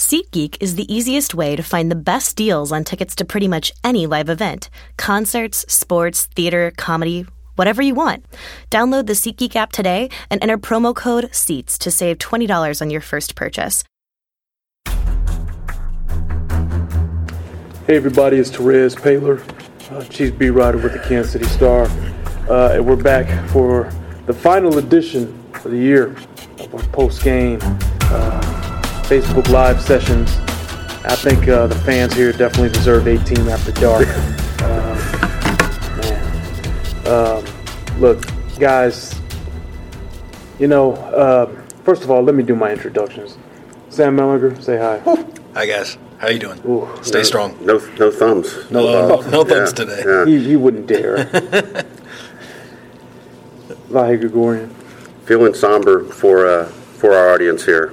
[0.00, 3.70] SeatGeek is the easiest way to find the best deals on tickets to pretty much
[3.84, 7.26] any live event concerts, sports, theater, comedy,
[7.56, 8.24] whatever you want.
[8.70, 13.02] Download the SeatGeek app today and enter promo code SEATS to save $20 on your
[13.02, 13.84] first purchase.
[17.86, 19.44] Hey, everybody, it's Terez Paylor,
[19.92, 21.82] uh, Chiefs beat writer with the Kansas City Star.
[22.48, 23.92] Uh, and we're back for
[24.24, 26.16] the final edition of the year
[26.58, 28.69] of our post game uh,
[29.10, 30.36] Facebook Live sessions.
[31.04, 34.06] I think uh, the fans here definitely deserve 18 after dark.
[34.60, 34.94] Uh,
[36.02, 37.06] man.
[37.08, 37.44] Um,
[37.98, 38.22] look,
[38.58, 39.18] guys,
[40.60, 41.46] you know, uh,
[41.82, 43.38] first of all, let me do my introductions.
[43.88, 44.98] Sam Mellinger, say hi.
[45.54, 46.60] Hi guys, how you doing?
[46.66, 47.24] Ooh, Stay yeah.
[47.24, 47.56] strong.
[47.64, 48.54] No, no thumbs.
[48.70, 49.26] No, thumbs.
[49.26, 50.02] no, no thumbs Yeah, today.
[50.06, 50.24] yeah.
[50.26, 51.16] He, he wouldn't dare.
[53.88, 54.68] Vahe Gregorian.
[55.24, 57.92] Feeling somber for uh, for our audience here.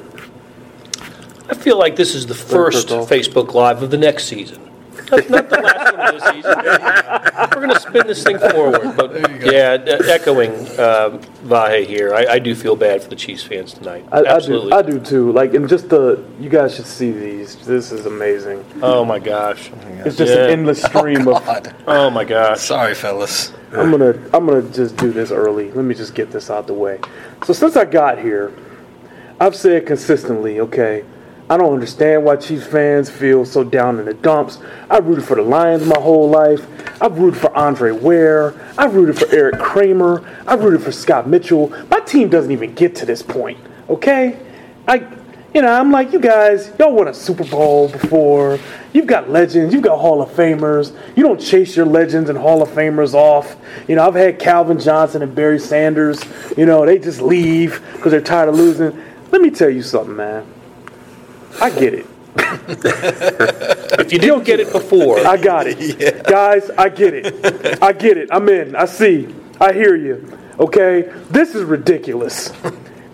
[1.50, 4.64] I feel like this is the first Facebook Live of the next season.
[5.10, 6.56] Not, not the last one of the season.
[7.56, 8.94] We're going to spin this thing forward.
[8.98, 13.44] But yeah, e- echoing um, Vahe here, I, I do feel bad for the Chiefs
[13.44, 14.06] fans tonight.
[14.12, 14.72] I, I do, Absolutely.
[14.74, 15.32] I do too.
[15.32, 17.56] Like, and just the, you guys should see these.
[17.66, 18.66] This is amazing.
[18.82, 19.72] Oh my gosh.
[20.06, 20.46] It's just Yeah.
[20.46, 21.46] an endless stream of.
[21.46, 21.74] God.
[21.88, 22.60] Oh my gosh.
[22.60, 23.54] Sorry, fellas.
[23.72, 25.72] I'm gonna, I'm gonna just do this early.
[25.72, 27.00] Let me just get this out the way.
[27.46, 28.52] So since I got here,
[29.40, 31.06] I've said consistently, okay,
[31.50, 34.58] I don't understand why Chiefs fans feel so down in the dumps.
[34.90, 36.68] I rooted for the Lions my whole life.
[37.02, 38.54] I've rooted for Andre Ware.
[38.78, 40.28] I've rooted for Eric Kramer.
[40.46, 41.70] I've rooted for Scott Mitchell.
[41.90, 44.38] My team doesn't even get to this point, okay?
[44.90, 45.08] I,
[45.54, 48.60] you know, I'm like, you guys, y'all won a Super Bowl before.
[48.92, 49.74] You've got legends.
[49.74, 50.94] You've got Hall of Famers.
[51.16, 53.56] You don't chase your legends and Hall of Famers off.
[53.88, 56.22] You know, I've had Calvin Johnson and Barry Sanders.
[56.58, 59.02] You know, they just leave because they're tired of losing.
[59.32, 60.46] Let me tell you something, man.
[61.62, 62.06] I get it.
[64.00, 66.24] If you didn't get it before, I got it.
[66.28, 67.82] Guys, I get it.
[67.82, 68.30] I get it.
[68.32, 68.76] I'm in.
[68.76, 69.34] I see.
[69.60, 70.38] I hear you.
[70.60, 71.12] Okay?
[71.30, 72.52] This is ridiculous.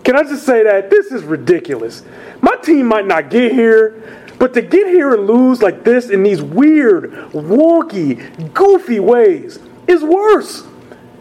[0.04, 0.90] Can I just say that?
[0.90, 2.02] This is ridiculous.
[2.42, 4.02] My team might not get here,
[4.38, 9.58] but to get here and lose like this in these weird, wonky, goofy ways
[9.88, 10.64] is worse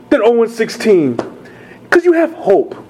[0.10, 1.16] than 0 16.
[1.84, 2.83] Because you have hope.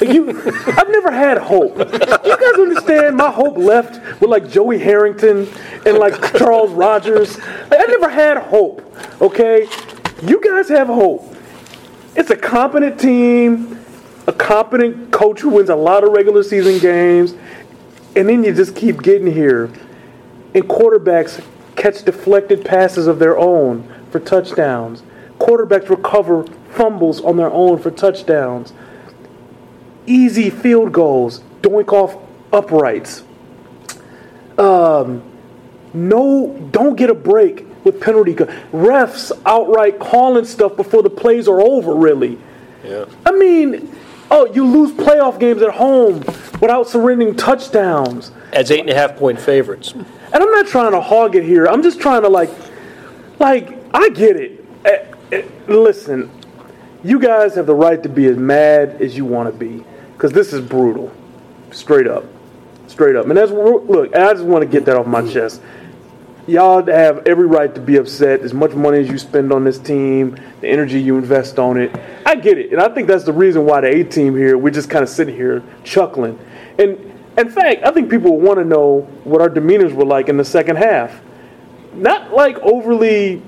[0.00, 1.78] You, I've never had hope.
[1.78, 3.16] You guys understand?
[3.16, 5.48] My hope left with like Joey Harrington
[5.86, 7.38] and like Charles Rogers.
[7.38, 8.82] Like, I never had hope.
[9.20, 9.68] Okay,
[10.22, 11.34] you guys have hope.
[12.16, 13.78] It's a competent team,
[14.26, 17.34] a competent coach who wins a lot of regular season games,
[18.16, 19.64] and then you just keep getting here.
[20.54, 21.44] And quarterbacks
[21.76, 25.02] catch deflected passes of their own for touchdowns.
[25.38, 28.72] Quarterbacks recover fumbles on their own for touchdowns
[30.06, 32.16] easy field goals, doink off
[32.52, 33.24] uprights.
[34.58, 35.22] Um,
[35.92, 38.34] no, don't get a break with penalty.
[38.34, 41.94] Refs outright calling stuff before the plays are over.
[41.94, 42.38] Really,
[42.84, 43.04] yeah.
[43.24, 43.94] I mean,
[44.30, 46.20] oh, you lose playoff games at home
[46.60, 48.30] without surrendering touchdowns.
[48.52, 49.92] as eight and a half point favorites.
[49.92, 51.66] And I'm not trying to hog it here.
[51.66, 52.50] I'm just trying to like,
[53.38, 54.64] like I get it.
[54.84, 56.30] Eh, eh, listen,
[57.04, 59.84] you guys have the right to be as mad as you want to be,
[60.24, 61.12] because this is brutal,
[61.70, 62.24] straight up,
[62.86, 63.26] straight up.
[63.26, 64.16] And that's look.
[64.16, 65.60] I just want to get that off my chest.
[66.46, 68.40] Y'all have every right to be upset.
[68.40, 71.94] As much money as you spend on this team, the energy you invest on it,
[72.24, 74.70] I get it, and I think that's the reason why the A team here we're
[74.70, 76.38] just kind of sitting here chuckling.
[76.78, 76.92] And
[77.36, 80.44] in fact, I think people want to know what our demeanors were like in the
[80.46, 81.20] second half.
[81.92, 83.42] Not like overly.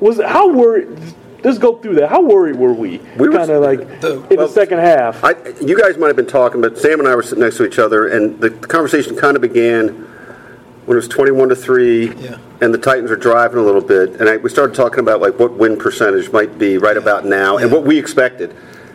[0.00, 0.98] Was how worried?
[1.46, 2.08] Let's go through that.
[2.10, 2.98] How worried were we?
[3.16, 5.22] We were- kind of like the- in well, the second half.
[5.22, 7.64] I, you guys might have been talking, but Sam and I were sitting next to
[7.64, 9.88] each other, and the, the conversation kind of began
[10.86, 12.38] when it was twenty-one to three, Yeah.
[12.60, 15.38] and the Titans are driving a little bit, and I, we started talking about like
[15.38, 18.52] what win percentage might be right about now, and what we expected.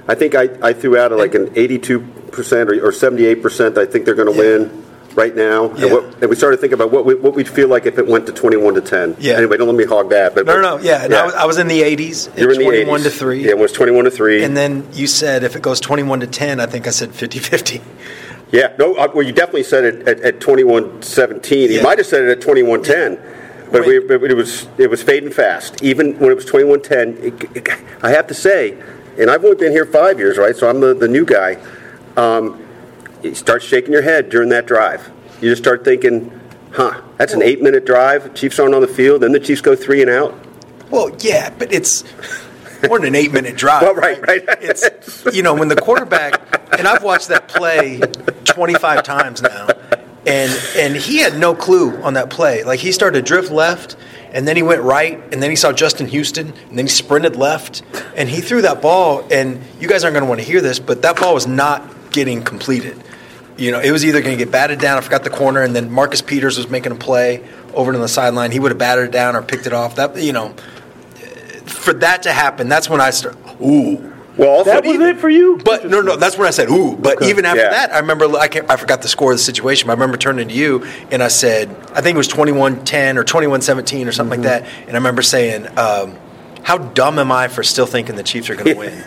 [0.10, 2.02] I think I, I threw out like an eighty-two
[2.34, 3.78] percent or, or seventy-eight percent.
[3.78, 4.58] I think they're going to Yeah.
[4.58, 4.81] win
[5.16, 7.86] right now, and, what, and we started thinking about what we, what we'd feel like
[7.86, 9.16] if it went to twenty-one to ten.
[9.20, 9.34] Yeah.
[9.34, 10.36] Anyway, don't let me hog that.
[10.36, 10.84] But No, no, no.
[10.84, 12.38] Yeah, and I, was, in the 80s.
[12.38, 13.04] You're in the 21 80s.
[13.04, 13.44] to 3.
[13.44, 14.44] Yeah, it was twenty-one to three.
[14.44, 17.40] And then you said if it goes 21 to 10, I think I said 50
[17.40, 17.82] 50.
[18.52, 21.70] Yeah, no, uh, well, you definitely said it at, at 21-17.
[21.70, 25.32] You might have said it at 21-10, but, we, but it was it was fading
[25.32, 25.82] fast.
[25.82, 27.70] Even when it was 21-10, it, it,
[28.04, 28.78] I have to say,
[29.18, 30.56] and I've only been here five years, right?
[30.56, 31.58] So I'm the, the new guy.
[32.18, 32.62] Um,
[33.24, 35.12] you start shaking your head during that drive.
[35.42, 36.40] You just start thinking,
[36.72, 38.34] huh, that's an eight-minute drive.
[38.34, 39.22] Chiefs aren't on the field.
[39.22, 40.38] Then the Chiefs go three and out.
[40.90, 42.04] Well, yeah, but it's
[42.88, 43.84] more than an eight minute drive.
[43.84, 44.44] Well, right, right.
[44.62, 48.00] It's, you know, when the quarterback, and I've watched that play
[48.46, 49.68] 25 times now,
[50.26, 52.64] and and he had no clue on that play.
[52.64, 53.96] Like he started to drift left,
[54.32, 57.36] and then he went right, and then he saw Justin Houston, and then he sprinted
[57.36, 57.82] left,
[58.16, 59.28] and he threw that ball.
[59.32, 62.12] And you guys aren't going to want to hear this, but that ball was not
[62.12, 63.02] getting completed.
[63.58, 64.98] You know, it was either going to get batted down.
[64.98, 68.08] I forgot the corner, and then Marcus Peters was making a play over to the
[68.08, 68.52] sideline.
[68.52, 69.96] He would have batted it down or picked it off.
[69.96, 70.54] That you know,
[71.66, 73.38] for that to happen, that's when I start.
[73.62, 74.08] Ooh.
[74.38, 75.60] Well, also, That was even- it for you?
[75.64, 76.96] But no, no, that's when I said ooh.
[76.96, 77.70] But even after Yeah.
[77.70, 79.88] that, I remember I, can't, I forgot the score of the situation.
[79.88, 83.26] But I remember turning to you and I said, I think it was 21-10 or
[83.26, 84.64] 21-17 or something like that.
[84.88, 86.16] And I remember saying, um,
[86.64, 89.04] "How dumb am I for still thinking the Chiefs are going to win?"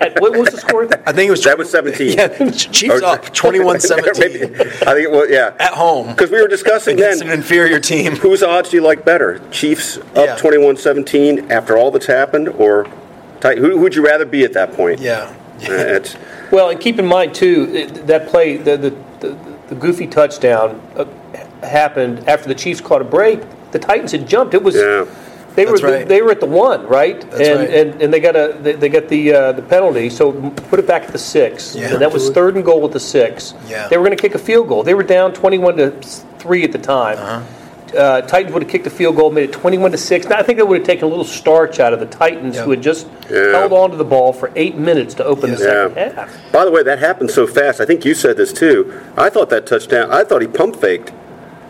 [0.00, 0.84] At- what was the score?
[1.06, 2.16] I think it was That was 17.
[2.18, 5.52] Yeah, Chiefs Or- up 21-17 Maybe- I think it was, yeah.
[5.58, 8.16] at home Because we were discussing against an inferior team.
[8.16, 9.40] whose odds do you like better?
[9.50, 10.22] Chiefs Yeah.
[10.22, 12.86] up 21-17 after all that's happened, or
[13.42, 15.00] who would you rather be at that point?
[15.00, 15.32] Yeah.
[15.68, 16.16] Uh, It's,
[16.50, 18.90] Well, and keep in mind too that play, the the,
[19.20, 19.36] the,
[19.68, 21.04] the goofy touchdown uh,
[21.62, 23.40] happened after the Chiefs caught a break.
[23.72, 24.54] The Titans had jumped.
[24.54, 25.04] It was Yeah.
[25.56, 26.06] They were right.
[26.06, 27.70] they were at the one right, That's and, right.
[27.70, 30.08] and and they got a they, they got the uh, the penalty.
[30.10, 31.74] So put it back at the six.
[31.74, 31.92] Yeah.
[31.92, 33.54] and that was third and goal at the six.
[33.68, 33.88] Yeah.
[33.88, 34.82] they were going to kick a field goal.
[34.82, 35.90] They were down twenty-one to
[36.38, 37.18] three at the time.
[37.18, 37.42] Uh-huh.
[37.96, 40.24] Uh, Titans would have kicked a field goal, made it 21 to six.
[40.28, 42.64] Now I think that would have taken a little starch out of the Titans, Yep.
[42.64, 43.50] who had just Yeah.
[43.50, 45.88] held on to the ball for eight minutes to open the Yeah.
[45.88, 46.52] second half.
[46.52, 47.80] by the way, that happened so fast.
[47.80, 48.92] I think you said this too.
[49.16, 50.08] I thought that touchdown.
[50.12, 51.10] I thought he pump faked.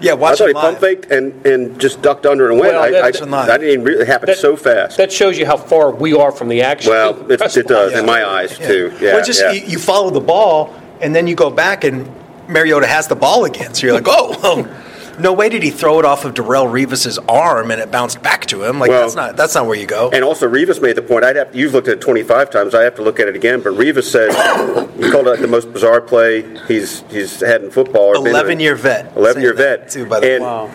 [0.00, 2.72] Yeah, I watch thought it he pump faked and, and just ducked under and went.
[2.74, 3.46] Well, I, that- I, Watch it live.
[3.48, 4.96] that didn't really happen That- so fast.
[4.96, 6.90] That shows you how far we are from the action.
[6.90, 8.66] well, it, it does in my eyes Yeah.
[8.66, 8.92] too.
[9.00, 9.52] Yeah, Well, just yeah.
[9.52, 12.10] You, you follow the ball, and then you go back, and
[12.48, 13.74] Mariota has the ball again.
[13.74, 14.76] So you're like, oh, well, oh,
[15.22, 18.46] no way did he throw it off of Darrelle Revis's arm and it bounced back
[18.46, 18.78] to him.
[18.78, 20.10] Like Well- that's not that's not where you go.
[20.10, 21.24] And also, Revis made the point.
[21.24, 22.74] I'd have you've looked at it 25 times.
[22.74, 23.60] I have to look at it again.
[23.60, 24.30] But Revis said
[24.96, 28.08] he called it like the most bizarre play he's he's had in football.
[28.10, 28.32] or been in.
[28.32, 29.16] 11 year vet.
[29.16, 29.90] 11 year vet.
[29.90, 30.34] Too, by the way.
[30.36, 30.70] and Wow.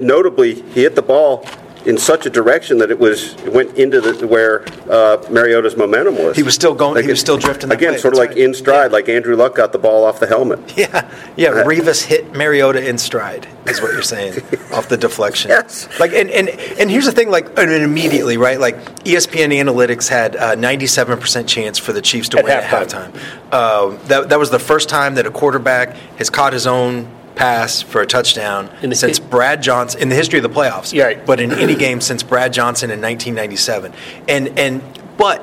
[0.00, 1.44] notably, he hit the ball
[1.84, 6.16] in such a direction that it was it went into the where uh, Mariota's momentum
[6.16, 6.36] was.
[6.36, 8.44] He was still going- he was still drifting again, way, sort of that's like right.
[8.44, 10.60] in stride, like Andrew Luck got the ball off the helmet.
[10.76, 11.50] Yeah, yeah.
[11.64, 14.34] Revis hit Mariota in stride, is what you're saying,
[14.72, 15.50] off the deflection.
[15.50, 15.88] Yes.
[16.00, 18.58] Like, and and and here's the thing, like, and immediately, right?
[18.58, 23.14] Like, ESPN Analytics had a 97% chance for the Chiefs to At win halftime.
[23.14, 23.52] at halftime.
[23.52, 27.82] Um, that that was the first time that a quarterback has caught his own pass
[27.82, 30.92] for a touchdown In the since Brad Johnson in the history of the playoffs.
[30.92, 31.26] Yeah, right.
[31.26, 33.92] But in any game since Brad Johnson in 1997,
[34.28, 34.82] and and
[35.16, 35.42] but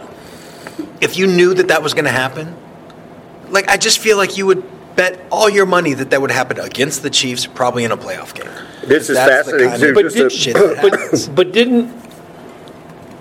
[1.02, 2.56] if you knew that that was going to happen,
[3.50, 4.64] like I just feel like you would
[4.96, 8.34] bet all your money that that would happen against the Chiefs, probably in a playoff
[8.36, 8.52] game.
[8.86, 9.70] This is That's the fascinating.
[9.70, 11.94] kind of But did, shit that but, but didn't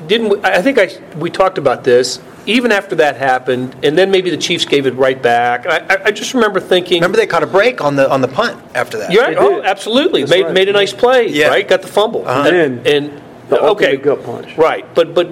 [0.08, 4.10] didn't we, I think I we talked about this even after that happened, and then
[4.10, 5.66] maybe the Chiefs gave it right back.
[5.66, 8.28] I, I, I just remember thinking, Remember they caught a break on the on the
[8.28, 9.12] punt after that.
[9.12, 9.36] you're right.
[9.38, 10.22] Oh, absolutely.
[10.22, 10.54] That's made right.
[10.54, 11.28] made a nice play.
[11.28, 11.48] Yeah.
[11.48, 12.26] Right, got the fumble.
[12.26, 12.48] Uh-huh.
[12.48, 14.56] And, And and the okay, ultimate gut punch.
[14.58, 15.28] Right, but but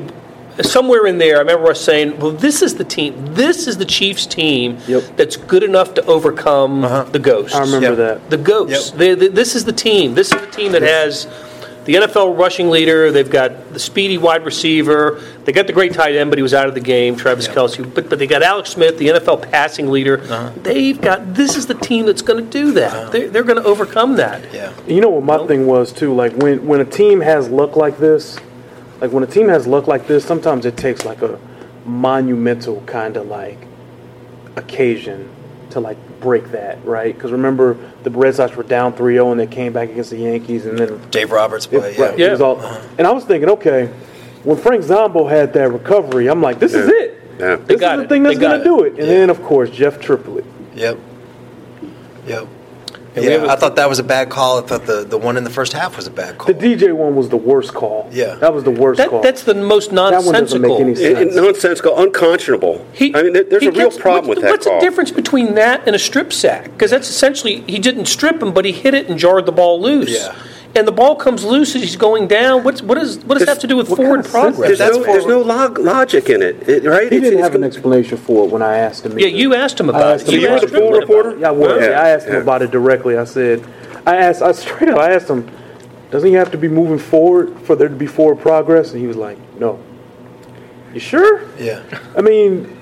[0.63, 3.35] somewhere in there, I remember us saying, "Well, this is the team.
[3.35, 5.17] This is the Chiefs team Yep.
[5.17, 6.81] that's good enough to overcome
[7.13, 7.97] the ghosts." I remember Yep.
[7.97, 8.31] that.
[8.31, 8.91] The ghosts.
[8.91, 8.99] Yep.
[8.99, 10.15] They, they- this is the team.
[10.15, 11.27] This is the team that has
[11.87, 13.11] the NFL rushing leader.
[13.13, 15.23] They've got the speedy wide receiver.
[15.45, 17.95] They got the great tight end, but he was out of the game, Travis Kelce.
[17.95, 20.21] But but they got Alex Smith, the NFL passing leader.
[20.21, 20.53] Uh-huh.
[20.63, 21.35] They've got.
[21.35, 23.13] This is the team that's going to do that.
[23.13, 24.53] They're, they're going to overcome that.
[24.53, 24.73] Yeah.
[24.87, 26.15] You know what my thing was too?
[26.15, 28.39] Like when when a team has luck like this,
[29.01, 31.39] like when a team has luck like this, sometimes it takes like a
[31.85, 33.59] monumental kind of like
[34.57, 35.31] occasion
[35.71, 37.15] to like break that, right?
[37.15, 40.67] Because remember the Red Sox were down 3-0 and they came back against the Yankees
[40.67, 41.97] and then Dave Roberts it, play.
[41.97, 42.05] Yeah.
[42.05, 42.61] right, it was all,
[42.99, 43.87] and I was thinking, okay,
[44.45, 47.23] when Frank Zombo had that recovery, I'm like, this is it.
[47.39, 47.57] Yeah.
[47.57, 48.09] This got is the it.
[48.09, 48.65] thing that's gonna it.
[48.65, 48.93] do it.
[48.99, 50.45] And then of course Jeff Triplett.
[50.75, 50.99] Yep.
[52.27, 52.49] Yep.
[53.17, 54.59] And Yeah, have a- I thought that was a bad call.
[54.59, 56.53] I thought the, the one in the first half was a bad call.
[56.53, 58.09] The DJ one was the worst call.
[58.13, 58.35] Yeah.
[58.37, 59.23] that was the worst That, call.
[59.23, 60.69] that's the most one doesn't nonsensical.
[60.79, 61.35] make any sense.
[61.35, 62.85] it- nonsensical, unconscionable.
[62.93, 64.79] He- I mean, there- there's he a real gets- problem what's, with that What's call.
[64.81, 66.65] the difference between that and a strip sack?
[66.65, 69.81] Because that's essentially he didn't strip him, but he hit it and jarred the ball
[69.81, 70.11] loose.
[70.11, 70.35] Yeah.
[70.77, 72.63] And the ball comes loose as he's going down.
[72.63, 74.59] What's what is what does that have to do with forward kind of progress?
[74.69, 77.01] There's That's no, for- there's no log, logic in it, it- right?
[77.11, 79.19] he It's- didn't it's have an explanation for it when I asked him.
[79.19, 79.37] yeah, either.
[79.39, 80.35] you asked him about asked it.
[80.35, 80.73] him You about asked it.
[80.73, 81.41] the full Triplett about reporter?
[81.41, 81.81] Yeah, I was.
[81.83, 83.17] Yeah, Yeah, I asked him about it directly.
[83.17, 83.65] I said,
[84.05, 85.51] I asked, I straight up, I asked him,
[86.11, 88.93] doesn't he have to be moving forward for there to be forward progress?
[88.93, 89.79] And he was like, no.
[90.93, 91.41] You sure?
[91.59, 91.81] yeah.
[92.17, 92.77] I mean,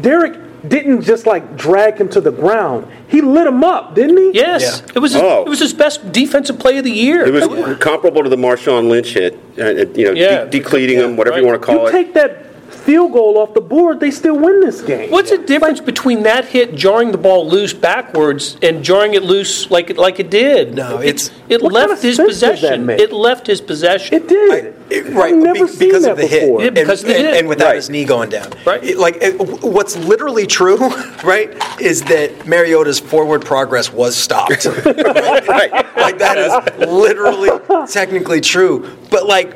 [0.00, 0.34] Derrick
[0.68, 2.86] didn't just like drag him to the ground.
[3.08, 4.30] He lit him up, didn't he?
[4.34, 4.92] Yes, Yeah.
[4.94, 5.12] it was.
[5.14, 5.42] His, Oh.
[5.44, 7.24] It was his best defensive play of the year.
[7.26, 10.44] It was comparable to the Marshawn Lynch hit, uh, uh, you know, Yeah.
[10.44, 11.92] de- decleating him, whatever you want to call You it.
[11.92, 12.49] take that
[12.80, 15.10] field goal off the board, they still win this game.
[15.10, 19.70] What's the difference between that hit jarring the ball loose backwards and jarring it loose
[19.70, 20.74] like it like it did?
[20.74, 22.86] No, It- it's- it What kind left of his sense does that possession.
[22.86, 23.00] make?
[23.00, 24.14] It left his possession.
[24.14, 24.74] It did.
[24.90, 26.60] It- right, I've never be- seen because that of the hit, before.
[26.60, 27.36] Yeah, and, because of the and, hit.
[27.38, 27.76] and without Right.
[27.76, 28.48] his knee going down.
[28.66, 28.82] Right.
[28.82, 30.76] It- like it, what's literally true,
[31.24, 34.64] right, is that Mariota's forward progress was stopped.
[34.86, 35.72] right.
[35.96, 37.50] like that is literally
[37.88, 38.88] technically true.
[39.10, 39.54] But like,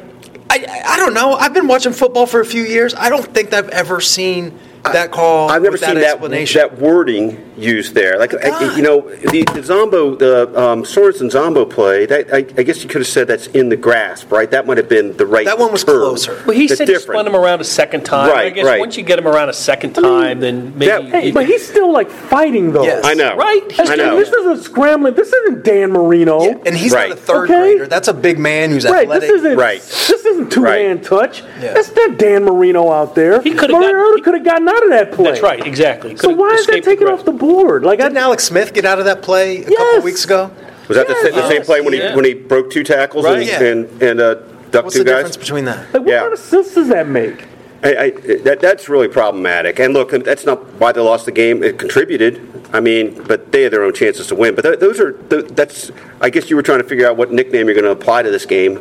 [0.54, 1.34] I I don't know.
[1.34, 2.94] I've been watching football for a few years.
[2.94, 4.58] I don't think I've ever seen
[4.92, 5.50] that call.
[5.50, 6.58] I've never with seen that that explanation.
[6.60, 8.18] that wording used there.
[8.18, 12.06] Like I- you know, the, the Zombo, the um, Sorensen Zombo play.
[12.06, 14.50] That, I, I guess you could have said that's in the grasp, right?
[14.50, 15.44] That might have been the right.
[15.46, 16.00] That one was term.
[16.00, 16.42] closer.
[16.46, 17.18] well, he That's said he different.
[17.20, 18.28] spun him around a second time.
[18.30, 18.80] I Right, guess right.
[18.80, 20.86] once you get him around a second time, then maybe.
[20.90, 22.84] that- Hey, you- but he's still like fighting though.
[22.84, 23.04] Yes.
[23.04, 23.36] I know.
[23.36, 23.62] Right.
[23.76, 24.16] That's I know.
[24.16, 25.14] This isn't scrambling.
[25.14, 26.42] This isn't Dan Marino.
[26.42, 27.10] Yeah, and he's Right.
[27.10, 27.60] not a third Okay.
[27.74, 27.86] grader.
[27.86, 29.28] That's a big man who's Right, athletic.
[29.28, 29.80] this isn't Right.
[29.80, 31.42] This isn't two hand touch.
[31.60, 31.72] Yeah.
[31.74, 33.40] That's not Dan Marino out there.
[33.40, 35.24] He coulda got- Mariota he- could have gotten out of that play.
[35.24, 35.66] That's right.
[35.66, 36.16] Exactly.
[36.16, 37.84] So Could've why is that escaped taken the off the board?
[37.84, 39.98] Like Didn't I, Alex Smith get out of that play a couple Yes.
[39.98, 40.50] of weeks ago?
[40.88, 42.14] Was that the, sa- the same play when he yeah.
[42.14, 43.38] when he broke two tackles Right.
[43.38, 43.62] and Yeah.
[43.62, 44.34] and, and uh,
[44.70, 45.16] ducked What's two the guys?
[45.24, 45.78] difference between that?
[45.94, 46.20] like what Yeah.
[46.20, 47.46] kind of sense does that make?
[47.82, 48.10] I, I,
[48.44, 49.78] that, that's really problematic.
[49.78, 51.62] And look, that's not why they lost the game.
[51.62, 52.40] It contributed.
[52.72, 54.54] I mean, but they had their own chances to win.
[54.54, 55.90] But th- those are th- that's.
[56.22, 58.30] I guess you were trying to figure out what nickname you're going to apply to
[58.30, 58.78] this game.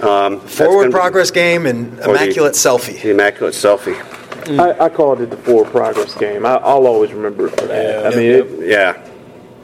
[0.00, 3.02] Um, that's Forward gonna be progress game and Or the- immaculate selfie.
[3.02, 3.96] The immaculate selfie.
[4.58, 6.44] I, I called it the forward progress game.
[6.46, 8.02] I, I'll always remember it for that.
[8.02, 8.08] Yeah.
[8.08, 9.06] I mean, it, Yeah.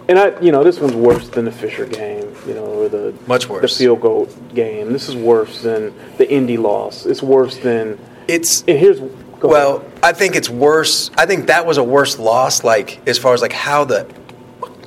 [0.08, 2.34] and I, you know, this one's worse than the Fisher game.
[2.46, 4.92] You know, or the Much worse the field goal game.
[4.92, 7.06] This is worse than the Indy loss.
[7.06, 7.98] It's worse than.
[8.28, 9.92] It's And here's go well, ahead.
[10.02, 11.10] I think it's worse.
[11.16, 12.62] I think that was a worse loss.
[12.62, 14.06] Like as far as like how the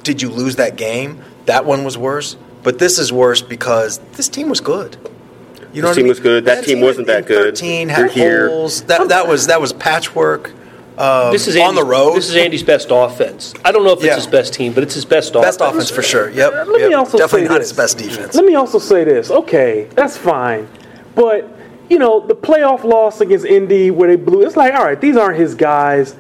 [0.03, 1.22] did you lose that game?
[1.46, 2.38] That one was worse.
[2.63, 4.98] But this is worse because this team was good.
[5.73, 6.09] You know This what I team mean?
[6.09, 6.45] was good.
[6.45, 7.43] That team in- wasn't that good.
[7.55, 8.49] Thirteen They're had here.
[8.49, 8.81] holes.
[8.83, 10.51] That that was that was patchwork.
[10.97, 12.15] Um, This is on the road.
[12.15, 13.53] This is Andy's best offense.
[13.63, 14.15] I don't know if it's Yeah.
[14.15, 16.29] his best team, but it's his best, best offense for sure.
[16.29, 16.51] Yep.
[16.53, 16.97] Let me yep.
[16.99, 17.69] also definitely say not this.
[17.69, 18.35] his best defense.
[18.35, 19.31] Let me also say this.
[19.31, 20.67] Okay, that's fine,
[21.15, 21.47] but
[21.89, 24.41] you know the playoff loss against Indy where they blew.
[24.45, 26.15] It's like, all right, these aren't his guys.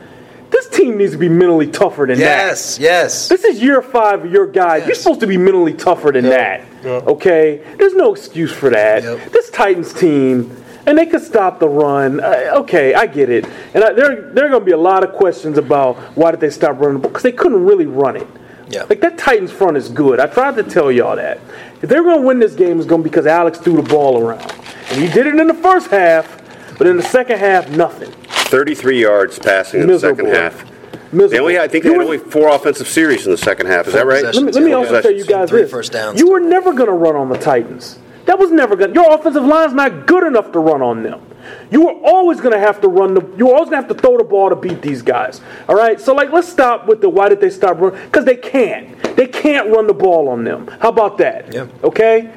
[0.79, 2.47] This team needs to be mentally tougher than that.
[2.47, 3.27] yes, yes.
[3.27, 4.85] This is year five of your guys.
[4.85, 6.65] You're supposed to be mentally tougher than that.
[6.85, 7.61] Okay?
[7.77, 9.03] There's no excuse for that.
[9.03, 9.31] Yep.
[9.31, 10.55] This Titans team,
[10.85, 12.21] and they could stop the run.
[12.21, 13.45] Uh, okay, I get it.
[13.73, 16.39] And I, there, there are going to be a lot of questions about why did
[16.39, 18.27] they stop running because they couldn't really run it.
[18.69, 18.83] Yeah.
[18.83, 20.21] Like that Titans front is good.
[20.21, 21.41] I tried to tell y'all that.
[21.81, 23.83] If they're going to win this game, it's going to be because Alex threw the
[23.83, 24.49] ball around.
[24.91, 26.37] And he did it in the first half,
[26.77, 28.11] but in the second half, nothing.
[28.49, 30.68] 33 yards passing in the second half.
[31.11, 31.29] Miserable.
[31.29, 33.87] They only, I think they You had only four offensive series in the second half.
[33.87, 34.23] Is that right?
[34.23, 35.71] Let me, let me also tell you guys Three this.
[35.71, 36.19] first downs.
[36.19, 37.97] You were never going to run on the Titans.
[38.25, 39.01] That was never going to.
[39.01, 41.25] Your offensive line's not good enough to run on them.
[41.71, 43.21] You were always going to have to run the.
[43.37, 45.41] You were always going to have to throw the ball to beat these guys.
[45.67, 45.99] All right.
[45.99, 47.99] So like, let's stop with the why did they stop running?
[48.05, 49.01] Because they can't.
[49.15, 50.67] They can't run the ball on them.
[50.79, 51.51] How about that?
[51.51, 51.67] Yeah.
[51.83, 52.31] Okay.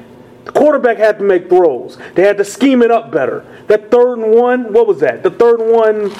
[0.45, 1.99] The quarterback had to make throws.
[2.15, 3.45] They had to scheme it up better.
[3.67, 4.73] That third and one.
[4.73, 5.21] What was that?
[5.21, 6.11] The third and one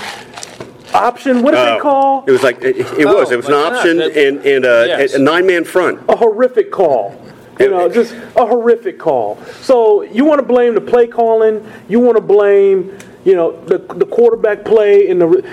[0.94, 1.42] option.
[1.42, 2.24] What did Oh, they call?
[2.28, 3.32] It was like it, it was.
[3.32, 5.14] It was an my God, option that- and, and uh, Yes.
[5.14, 6.00] a nine man front.
[6.10, 7.20] a horrific call.
[7.60, 9.38] You know, just a horrific call.
[9.62, 11.64] So you want to blame the play calling.
[11.88, 15.46] You want to blame, you know, the the quarterback play and the.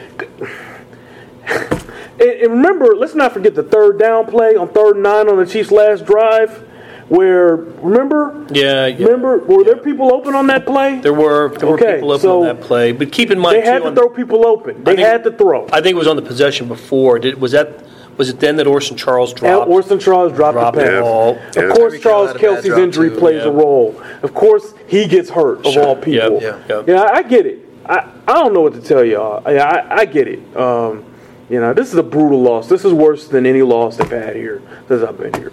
[2.20, 5.38] And, and remember, let's not forget the third down play on third and nine on
[5.38, 6.68] the Chiefs' last drive,
[7.10, 9.04] where remember, Yeah, yeah.
[9.06, 11.00] remember, were there people open on that play?
[11.00, 13.56] There were there were Okay, people open so on that play, but keep in mind
[13.56, 14.84] they had too, to on- throw people open.
[14.84, 15.66] They think- had to throw.
[15.72, 17.18] I think it was on the possession before.
[17.18, 17.82] Did was that
[18.16, 19.68] was it then that Orson Charles And dropped?
[19.70, 21.38] Orson Charles dropped, dropped the the ball.
[21.56, 21.62] Yeah.
[21.64, 23.16] Of course, Charles had a bad Kelce's injury too.
[23.16, 24.00] plays a role.
[24.22, 26.40] Of course, he gets hurt of all people.
[26.40, 26.88] Yep, yep.
[26.88, 27.66] Yeah, I get it.
[27.86, 29.42] I, I don't know what to tell y'all.
[29.44, 30.56] I, I, I get it.
[30.56, 31.04] Um,
[31.48, 32.68] you know, this is a brutal loss.
[32.68, 35.50] This is worse than any loss they've had here since I've been here.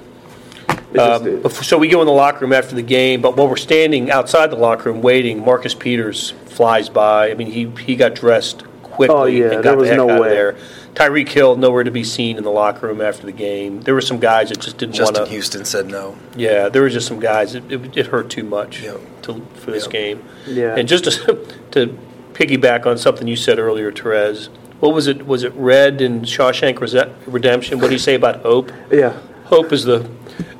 [0.97, 3.47] It just Um, so we go in the locker room after the game, but while
[3.47, 7.31] we're standing outside the locker room waiting, Marcus Peters flies by.
[7.31, 9.97] I mean, he he got dressed quickly Oh, yeah, and there got was the heck
[9.97, 10.27] no out way.
[10.29, 10.57] of there.
[10.95, 13.81] Tyreek Hill nowhere to be seen in the locker room after the game.
[13.81, 15.11] There were some guys that just didn't want to.
[15.13, 15.31] Justin to.
[15.31, 16.15] Houston said no.
[16.35, 17.53] Yeah, there were just some guys.
[17.53, 19.21] It, it, it hurt too much Yep.
[19.23, 19.91] to, for this Yep.
[19.91, 20.23] game.
[20.47, 20.75] Yeah.
[20.75, 21.95] And just to, to
[22.33, 24.49] piggyback on something you said earlier, Terez,
[24.79, 25.27] what was it?
[25.27, 26.79] Was it Red in Shawshank
[27.27, 27.79] Redemption?
[27.79, 28.71] What do you say about hope?
[28.91, 29.19] yeah.
[29.45, 30.09] Hope is the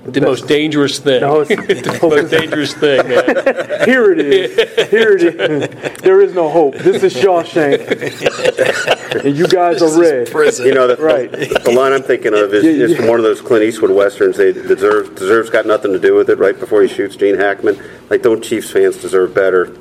[0.08, 1.22] the most dangerous thing.
[1.22, 3.26] No, it's- the most dangerous thing, man.
[3.86, 4.90] Here it is.
[4.90, 6.02] Here it is.
[6.02, 6.76] There is no hope.
[6.76, 9.26] This is Shawshank.
[9.26, 10.30] and you guys are red.
[10.32, 10.66] Prison.
[10.66, 11.32] You know, the, Right.
[11.32, 14.38] the line I'm thinking of is, Yeah, is from one of those Clint Eastwood westerns.
[14.38, 16.38] They deserve deserves got nothing to do with it.
[16.38, 19.76] Right before he shoots Gene Hackman, like don't Chiefs fans deserve better?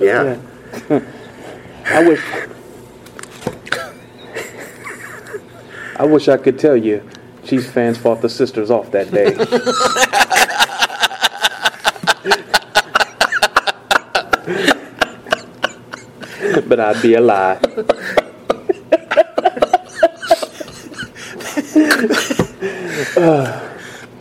[0.00, 0.38] Yeah.
[1.86, 2.22] I wish.
[5.96, 7.08] I wish I could tell you,
[7.44, 9.34] Chiefs fans fought the sisters off that day.
[16.68, 17.58] but I'd be a lie.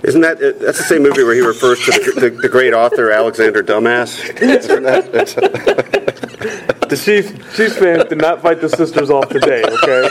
[0.03, 3.11] Isn't that that's the same movie where he refers to the, the, the great author
[3.11, 4.19] Alexander Dumbass?
[4.41, 10.09] Isn't that- that's- The Chiefs, Chiefs fans did not fight the sisters off today, okay?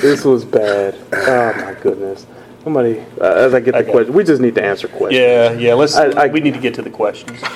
[0.00, 0.96] This was bad.
[1.12, 2.26] Oh my goodness.
[2.64, 3.90] Somebody, uh, as I get the Okay.
[3.90, 5.18] question, we just need to answer questions.
[5.22, 5.74] Yeah, yeah.
[5.74, 5.96] Let's.
[5.96, 7.40] I- I- we need to get to the questions.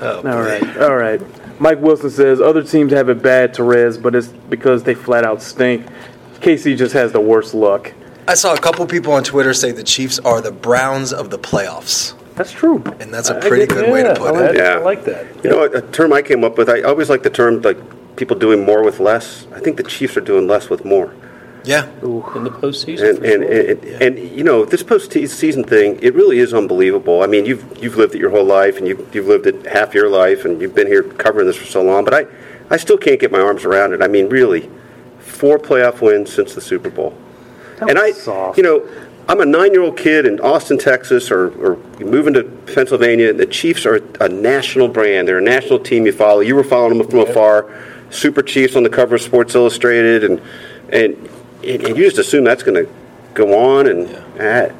[0.00, 1.20] All right, all right.
[1.60, 5.40] Mike Wilson says other teams have it bad, Terez, but it's because they flat out
[5.40, 5.86] stink.
[6.40, 7.92] KC just has the worst luck.
[8.28, 11.38] I saw a couple people on Twitter say the Chiefs are the Browns of the
[11.38, 12.82] playoffs, That's true.
[13.00, 13.92] and that's a pretty get good that.
[13.92, 14.56] way to put I like it.
[14.56, 14.72] Yeah.
[14.74, 15.26] I like that.
[15.44, 16.68] You know, a term I came up with.
[16.68, 17.78] I always like the term like
[18.16, 19.46] people doing more with less.
[19.54, 21.14] I think the Chiefs are doing less with more.
[21.64, 23.94] Yeah, In the postseason, And for and, sure.
[23.96, 27.22] and, and you know this postseason thing, it really is unbelievable.
[27.24, 29.92] I mean, you've you've lived it your whole life, and you've you've lived it half
[29.92, 32.04] your life, and you've been here covering this for so long.
[32.04, 32.26] But I,
[32.70, 34.00] I still can't get my arms around it.
[34.02, 34.70] I mean, really,
[35.18, 37.18] four playoff wins since the Super Bowl,
[37.80, 38.58] That and I, was soft.
[38.58, 38.88] you know,
[39.28, 43.32] I'm a nine-year-old kid in Austin, Texas, or, or moving to Pennsylvania.
[43.32, 45.26] The Chiefs are a national brand.
[45.26, 46.38] They're a national team you follow.
[46.40, 47.68] You were following them from afar.
[48.10, 50.40] Super Chiefs on the cover of Sports Illustrated, and
[50.90, 51.14] and,
[51.64, 52.90] and, and you just assume that's going to
[53.34, 54.08] go on, and
[54.40, 54.72] uh,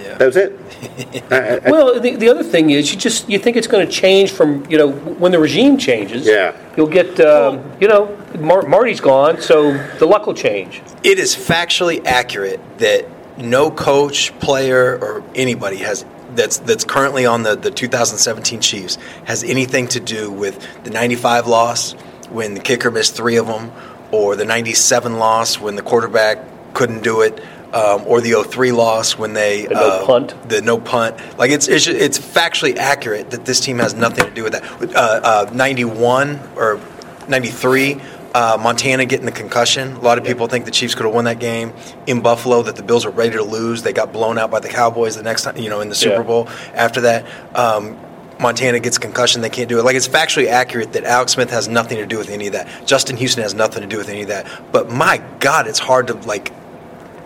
[0.00, 0.14] yeah.
[0.18, 0.58] that was it.
[1.32, 3.86] I- I- I- Well, the, the other thing is, you just you think it's going
[3.86, 6.26] to change from you know when the regime changes.
[6.26, 6.54] Yeah.
[6.76, 10.82] You'll get um, you know Mar- Marty's gone, so the luck will change.
[11.02, 13.06] It is factually accurate that
[13.38, 16.04] no coach, player, or anybody has
[16.36, 21.46] that's that's currently on the, the 2017 Chiefs has anything to do with the 95
[21.46, 21.92] loss
[22.30, 23.72] when the kicker missed three of them,
[24.12, 26.38] or the 97 loss when the quarterback
[26.74, 27.40] couldn't do it,
[27.72, 30.48] um, or the 03 loss when they The no punt.
[30.48, 31.16] the no punt.
[31.38, 34.64] Like it's it's, it's factually accurate that this team has nothing to do with that.
[34.94, 36.80] Uh, uh, 91 or
[37.28, 38.00] 93.
[38.36, 39.94] Uh, Montana getting the concussion.
[39.94, 41.72] A lot of people think the Chiefs could have won that game
[42.06, 42.62] in Buffalo.
[42.62, 43.82] That the Bills were ready to lose.
[43.82, 46.16] They got blown out by the Cowboys the next time, you know, in the Super
[46.16, 46.22] Yeah.
[46.22, 46.48] Bowl.
[46.74, 47.96] After that, um,
[48.38, 49.40] Montana gets concussion.
[49.40, 49.86] They can't do it.
[49.86, 52.68] Like it's factually accurate that Alex Smith has nothing to do with any of that.
[52.84, 54.46] Justin Houston has nothing to do with any of that.
[54.70, 56.52] But my God, it's hard to like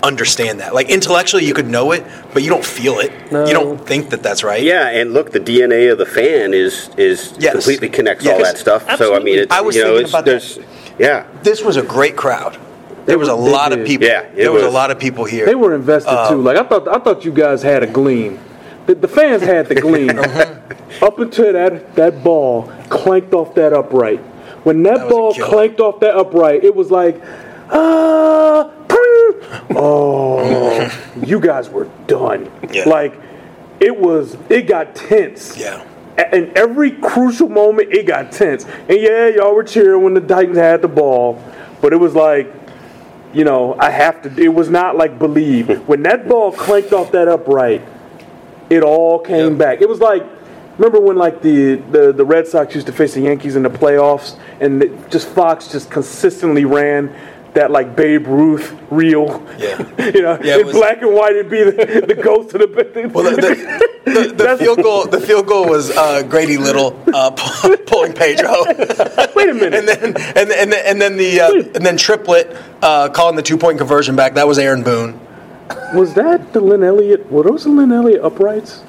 [0.03, 0.75] understand that.
[0.75, 3.13] Like intellectually, you could know it, but you don't feel it.
[3.33, 3.47] No.
[3.47, 4.63] You don't think that that's right.
[4.63, 7.53] yeah, and look, the DNA of the fan is is Yes.
[7.53, 8.85] completely connects all that stuff.
[8.97, 10.99] So I mean, it's, I was you know, thinking it's, about that.
[10.99, 12.59] yeah, This was a great crowd.
[13.07, 14.07] There was a They lot of people.
[14.07, 15.47] Yeah, there was, a lot of people here.
[15.47, 16.43] They were invested Um, too.
[16.43, 18.39] Like I thought, I thought you guys had a gleam.
[18.87, 21.07] The, the fans had the gleam Uh-huh.
[21.07, 24.21] up until that that ball clanked off that upright.
[24.65, 27.17] When that, That ball clanked off that upright, it was like,
[27.71, 28.80] ah, pring.
[29.71, 30.91] Oh,
[31.25, 32.51] you guys were done.
[32.73, 32.89] Yeah.
[32.89, 33.15] Like
[33.81, 35.57] it was, it got tense.
[35.57, 35.85] Yeah.
[36.19, 38.65] And every crucial moment, it got tense.
[38.65, 41.43] And yeah, y'all were cheering when the Titans had the ball,
[41.81, 42.53] but it was like,
[43.33, 44.43] you know, I have to.
[44.43, 45.75] It was not like believe hmm.
[45.87, 47.83] when that ball clanked off that upright.
[48.69, 49.81] It all came back.
[49.81, 50.25] It was like,
[50.79, 53.71] remember when like the, the the Red Sox used to face the Yankees in the
[53.71, 57.15] playoffs, and just Fox just consistently ran
[57.55, 59.45] that like Babe Ruth reel.
[59.59, 59.79] Yeah.
[60.15, 62.71] you know, Yeah, in was- black and white, it'd be the, the ghost of the.
[63.13, 63.41] Well, the,
[64.05, 65.07] the, the, the field goal.
[65.07, 67.31] The field goal was uh, Grady Little uh,
[67.87, 68.65] pulling Pedro,
[69.35, 69.75] Wait a minute.
[69.75, 70.17] and then and
[70.51, 74.17] and then, and then the uh, and then Triplett uh, calling the two point conversion
[74.17, 74.35] back.
[74.35, 75.19] That was Aaron Boone.
[75.95, 77.31] Was that the Lin Elliott?
[77.31, 78.83] Were those the Lin Elliott uprights?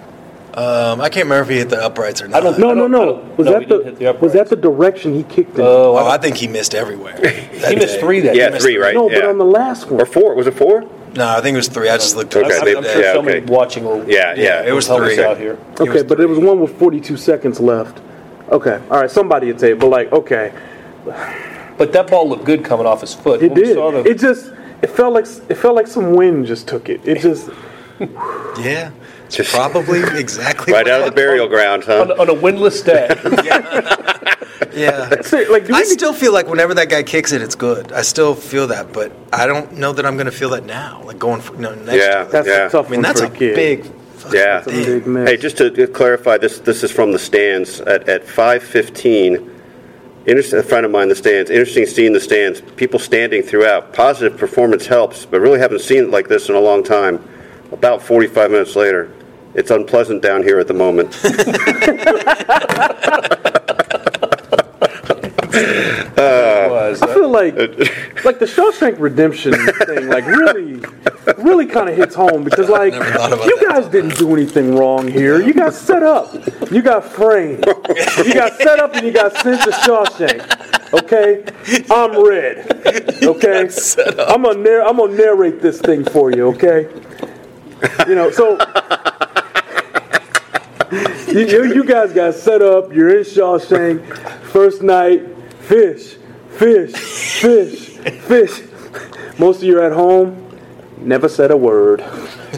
[0.54, 2.38] Um, I can't remember if he hit the uprights or not.
[2.38, 3.06] I don't- No, no, I no.
[3.06, 5.56] don't- Was no, that he didn't hit the, the was that the direction he kicked
[5.58, 5.62] in?
[5.64, 7.16] Oh, Oh, I I think he missed everywhere.
[7.68, 8.36] he missed three that.
[8.36, 8.94] yeah, missed three, right?
[8.94, 10.02] no, but on the last one.
[10.02, 10.36] or four?
[10.36, 10.84] Was it four?
[11.16, 11.88] No, I think it was three.
[11.90, 12.36] I just looked.
[12.36, 13.46] Okay, I'm, I'm sure yeah, somebody okay.
[13.54, 14.10] watching will.
[14.10, 14.64] Yeah, yeah.
[14.64, 15.22] it was help three.
[15.24, 15.54] out here.
[15.74, 18.00] It Okay, was but it was one with 42 seconds left.
[18.50, 20.52] Okay, all right, somebody would say but like, okay,
[21.78, 23.42] But that ball looked good coming off his foot.
[23.42, 23.76] it When did.
[23.76, 27.00] saw the- It just, it felt like, it felt like some wind just took it.
[27.06, 27.50] It just,
[28.60, 32.02] Yeah, it's Just- probably exactly Right out of the burial ground, huh?
[32.02, 33.10] on, on a windless day.
[34.74, 35.22] Yeah.
[35.22, 37.56] Say, like, do we I need- still feel like whenever that guy kicks it, it's
[37.56, 37.92] good.
[37.92, 41.02] I still feel that, but I don't know that I'm going to feel that now.
[41.04, 42.22] Like going for, no, next Yeah.
[42.22, 42.26] year.
[42.26, 42.68] that's Yeah.
[42.68, 43.56] a tough I mean, one that's for a a kid.
[43.56, 43.92] big.
[44.32, 44.62] Yeah.
[44.66, 45.04] Big.
[45.28, 49.50] Hey, just to clarify, this this is from the stands at at five fifteen.
[50.28, 51.50] Interesting, a friend of mine in the stands.
[51.50, 52.62] Interesting seeing the stands.
[52.76, 53.94] People standing throughout.
[53.94, 57.20] Positive performance helps, but really haven't seen it like this in a long time.
[57.72, 59.10] About forty five minutes later,
[59.54, 61.18] It's unpleasant down here at the moment.
[66.92, 67.02] was.
[67.02, 67.56] I feel like
[68.26, 69.54] like the Shawshank Redemption
[69.86, 70.82] thing like really
[71.38, 74.76] really kind of hits home because like Never thought you that guys didn't do anything
[74.76, 75.42] wrong here.
[75.42, 76.34] You got set up.
[76.72, 77.66] You got framed.
[78.26, 80.94] You got set up and you got sent to Shawshank.
[80.94, 81.44] Okay,
[81.90, 82.68] I'm red.
[83.24, 83.70] Okay,
[84.28, 86.48] I'm gonna narr- I'm gonna narrate this thing for you.
[86.48, 86.90] Okay,
[88.08, 88.58] you know so.
[91.32, 92.92] You, you, you guys got set up.
[92.92, 94.06] You're in Shawshank.
[94.48, 95.26] First night,
[95.62, 96.18] fish,
[96.50, 97.88] fish, fish,
[98.24, 98.62] fish.
[99.40, 100.60] Most of you are at home.
[100.98, 102.02] Never said a word.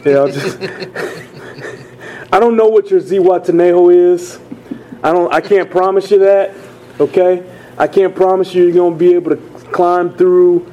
[0.04, 0.58] You know, just.
[2.34, 4.40] I don't know what your Zihuatanejo is.
[5.04, 5.32] I don't.
[5.32, 6.56] I can't promise you that.
[7.00, 7.48] Okay.
[7.78, 9.38] I can't promise you you're gonna be able to
[9.72, 10.72] climb through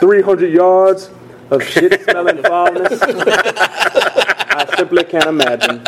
[0.00, 1.10] 300 yards
[1.50, 2.98] of shit-smelling foulness.
[3.02, 5.84] I simply can't imagine.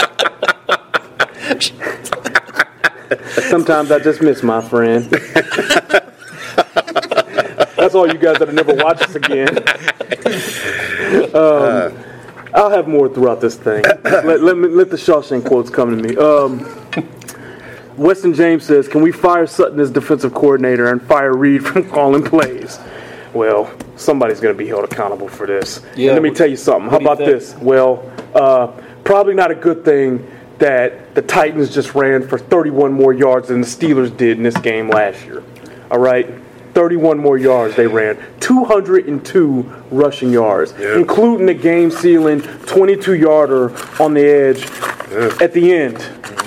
[3.48, 5.04] Sometimes I just miss my friend.
[7.76, 9.56] That's all you guys that'll never watch us again.
[11.34, 11.96] Um,
[12.54, 13.82] I'll have more throughout this thing.
[14.04, 16.16] Let, let, me, let the Shawshank quotes come to me.
[16.16, 16.66] Um,
[17.96, 22.22] Weston James says, "Can we fire Sutton as defensive coordinator and fire Reid from calling
[22.22, 22.78] plays?"
[23.34, 25.80] Well, somebody's going to be held accountable for this.
[25.96, 26.90] Yeah, And let me what- tell you something.
[26.90, 27.54] How what do you about this?
[27.56, 28.68] Well, uh,
[29.04, 30.26] probably not a good thing
[30.58, 34.56] that the Titans just ran for 31 more yards than the Steelers did in this
[34.58, 35.42] game last year.
[35.90, 36.28] All right?
[36.74, 38.18] 31 more yards they ran.
[38.40, 44.62] 202 rushing yards, including the game sealing 22 yarder on the edge
[45.42, 45.98] at the end.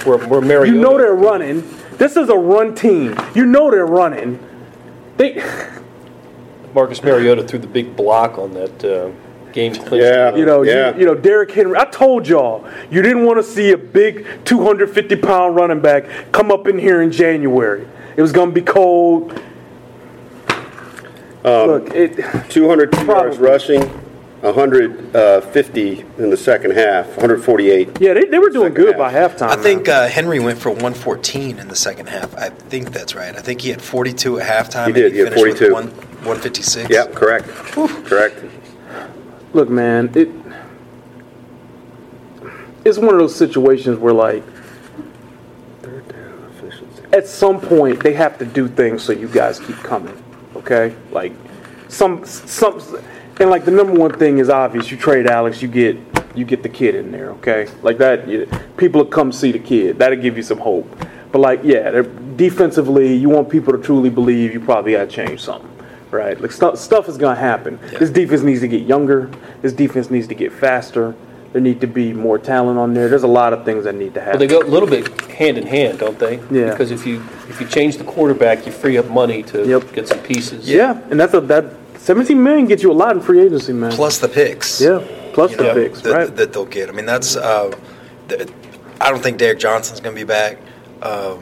[0.05, 0.71] We're, we're Mariota.
[0.71, 1.69] You know they're running.
[1.93, 3.19] This is a run team.
[3.35, 4.39] You know they're running.
[5.17, 5.43] They.
[6.73, 9.11] Marcus Mariota threw the big block on that uh,
[9.53, 9.97] game clincher.
[9.97, 10.35] Yeah.
[10.35, 10.93] You know, Yeah.
[10.93, 11.77] you, you know, Derrick Henry.
[11.77, 16.51] I told y'all, you didn't want to see a big 250 pound running back come
[16.51, 17.87] up in here in January.
[18.15, 19.41] It was going to be cold.
[21.43, 22.17] Look, it.
[22.49, 23.81] 202 yards rushing,
[24.41, 27.99] 150 in the second half, 148.
[27.99, 28.97] Yeah, they, they were doing good half.
[28.97, 29.11] by
[29.47, 29.49] halftime.
[29.49, 32.35] I think uh, Henry went for 114 in the second half.
[32.37, 33.35] I think that's right.
[33.35, 34.87] I think he had 42 at halftime.
[34.87, 35.05] He did.
[35.07, 35.73] And He had finished with 42.
[35.73, 35.87] One,
[36.25, 36.89] 156.
[36.91, 37.47] Yep, correct.
[37.47, 38.43] Correct.
[39.53, 40.29] Look, man, it.
[42.83, 44.43] It's one of those situations where, like,
[47.13, 50.21] at some point they have to do things so you guys keep coming.
[50.55, 51.33] Okay, like
[51.87, 52.81] some some
[53.39, 54.91] and like the number one thing is obvious.
[54.91, 55.97] You trade Alex, you get
[56.35, 57.31] you get the kid in there.
[57.31, 58.27] Okay, like that.
[58.27, 59.97] You, people will come see the kid.
[59.97, 60.87] That'll give you some hope.
[61.31, 62.03] But like, yeah,
[62.35, 64.53] defensively, you want people to truly believe.
[64.53, 65.70] You probably got to change something.
[66.11, 67.79] Right, like stuff, stuff is gonna happen.
[67.97, 69.29] This defense needs to get younger.
[69.61, 71.15] This defense needs to get faster.
[71.53, 73.09] There need to be more talent on there.
[73.09, 74.39] There's a lot of things that need to happen.
[74.39, 74.59] Well, happen.
[74.59, 76.35] they go a little bit hand in hand, don't they?
[76.49, 76.71] Yeah.
[76.71, 79.93] Because if you if you change the quarterback, you free up money to Yep.
[79.93, 80.69] get some pieces.
[80.69, 81.65] yeah, and that's a that
[81.97, 83.91] 17 million gets you a lot in free agency, man.
[83.91, 84.81] Plus the picks.
[84.81, 86.35] Yeah, plus you the know, picks, that, right?
[86.35, 86.89] that they'll get.
[86.89, 87.35] I mean, that's.
[87.35, 87.71] Uh,
[88.99, 90.57] I don't think Derrick Johnson's going to be back.
[91.01, 91.39] Um,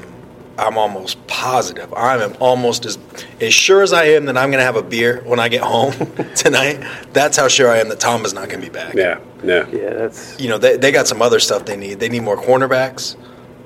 [0.60, 1.94] I'm almost positive.
[1.94, 2.98] I'm almost as
[3.42, 5.62] as sure as I am that I'm going to have a beer when I get
[5.62, 5.94] home
[6.36, 6.80] tonight.
[7.14, 8.94] That's how sure I am that Tom is not going to be back.
[8.96, 9.66] Yeah, yeah.
[9.72, 12.00] yeah, that's You know, they, they got some other stuff they need.
[12.00, 13.16] They need more cornerbacks.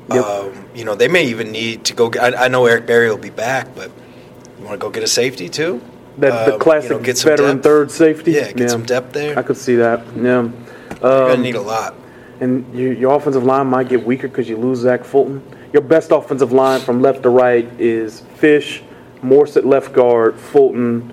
[0.09, 0.23] Yep.
[0.25, 2.09] Um, you know, they may even need to go.
[2.09, 3.89] Get, I, I know Eric Berry will be back, but
[4.59, 5.81] you want to go get a safety too.
[6.17, 7.63] that Um, the classic you know, get some veteran depth.
[7.63, 8.31] third safety.
[8.33, 9.37] Yeah, get some depth there.
[9.39, 10.05] I could see that.
[10.15, 10.49] Yeah, You're
[11.01, 11.95] gonna um, need a lot.
[12.41, 15.41] and your, your offensive line might get weaker because you lose Zach Fulton.
[15.73, 18.83] Your best offensive line from left to right is Fish,
[19.23, 21.11] Morse at left guard, Fulton,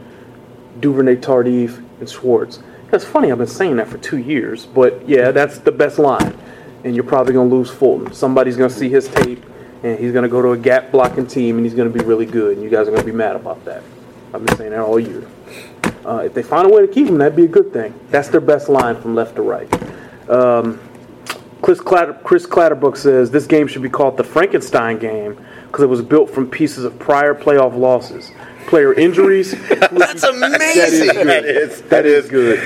[0.81, 2.63] Duvernay Tardif, and Schwartz.
[2.91, 3.33] That's funny.
[3.33, 6.37] I've been saying that for two years, but yeah, that's the best line.
[6.85, 8.13] And you're probably gonna lose Fulton.
[8.13, 9.43] Somebody's gonna see his tape,
[9.83, 12.59] and he's gonna go to a gap blocking team, and he's gonna be really good.
[12.59, 13.83] And you guys are gonna be mad about that.
[14.35, 15.27] I've been saying that all year.
[16.05, 17.95] Uh, if they find a way to keep him, that'd be a good thing.
[18.11, 19.73] That's their best line from left to right.
[20.29, 20.79] Um,
[21.71, 25.89] Chris, Clatter, Chris Clatterbrook says this game should be called the Frankenstein game because it
[25.89, 28.33] was built from pieces of prior playoff losses,
[28.67, 29.53] player injuries.
[29.69, 31.11] That's amazing.
[31.27, 31.91] That is good.
[31.91, 32.59] That is good.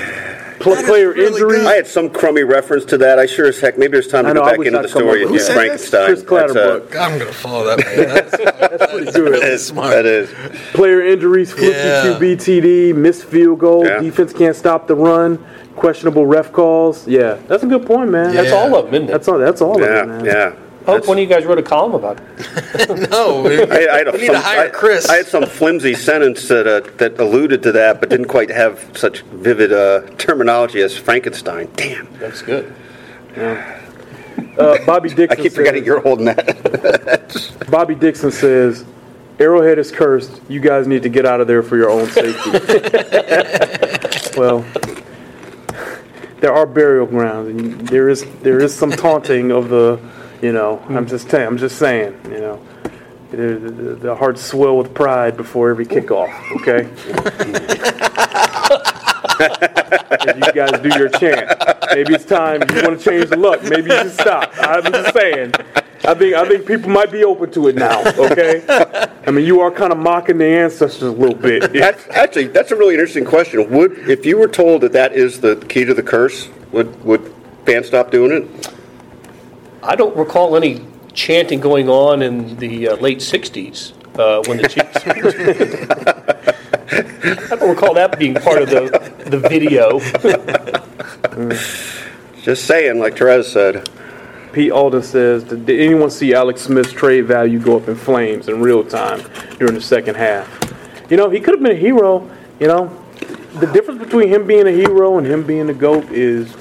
[0.59, 1.59] Pl- player really injuries.
[1.59, 1.67] good.
[1.67, 3.19] I had some crummy reference to that.
[3.19, 3.77] I sure as heck.
[3.77, 5.41] Maybe there's time to know, go back into the story up of.
[5.41, 6.05] Frankenstein.
[6.07, 7.85] Chris That's, uh, I'm gonna follow that.
[7.85, 8.07] Man.
[8.07, 8.31] That's,
[8.77, 9.33] That's pretty good.
[9.33, 9.91] That is Smart.
[9.91, 10.31] That is.
[10.73, 12.17] Player injuries, fluky Yeah.
[12.17, 13.99] QB TD, missed field goal, Yeah.
[13.99, 17.07] defense can't stop the run, questionable ref calls.
[17.07, 18.33] Yeah, that's a good point, man.
[18.33, 18.55] That's Yeah.
[18.55, 19.11] all of them, isn't it?
[19.11, 19.37] That's all.
[19.37, 20.25] That's all of Yeah, it, man.
[20.25, 20.53] yeah.
[20.85, 23.09] Hope one of you guys wrote a column about it.
[23.09, 25.09] no, I, I had a, we need some, to hire I- Chris.
[25.09, 28.95] I, had some flimsy sentence that uh, that alluded to that, but didn't quite have
[28.95, 31.69] such vivid uh, terminology as Frankenstein.
[31.75, 32.07] Damn.
[32.19, 32.71] That's good.
[33.35, 35.31] Uh, Bobby Dixon.
[35.31, 37.65] I keep forgetting says- you're holding that.
[37.71, 38.85] Bobby Dixon says,
[39.39, 40.39] "Arrowhead is cursed.
[40.47, 42.51] You guys need to get out of there for your own safety."
[44.39, 44.63] well,
[46.39, 49.99] there are burial grounds, and there is there is some taunting of the,
[50.41, 50.79] you know.
[50.89, 51.09] I'm hmm.
[51.09, 51.47] just saying.
[51.47, 52.19] I'm just saying.
[52.25, 52.67] You know,
[53.31, 56.33] the, the, the hearts swell with pride before every kickoff.
[56.57, 56.89] Okay.
[59.37, 61.49] As you guys do your chant.
[61.93, 63.63] Maybe it's time you want to change the look.
[63.63, 64.51] Maybe you should stop.
[64.57, 65.53] I'm just saying.
[66.07, 68.03] I think I think people might be open to it now.
[68.05, 68.63] Okay.
[69.25, 71.73] I mean, you are kind of mocking the ancestors a little bit.
[71.73, 73.69] That's, actually, that's a really interesting question.
[73.71, 77.33] Would if you were told that that is the key to the curse, would would
[77.65, 78.73] fans stop doing it?
[79.83, 84.67] I don't recall any chanting going on in the uh, late '60s uh, when the
[84.67, 85.05] Chiefs.
[87.51, 88.89] I don't recall that being part of the
[89.25, 89.99] the video.
[92.43, 93.89] Just saying, like Terez said.
[94.55, 98.47] Pete Alden says, did did anyone see Alex Smith's trade value go up in flames
[98.47, 99.21] in real time
[99.59, 100.47] during the second half?
[101.09, 102.31] You know, he could have been a hero.
[102.61, 102.87] You know,
[103.59, 106.55] the difference between him being a hero and him being a GOAT is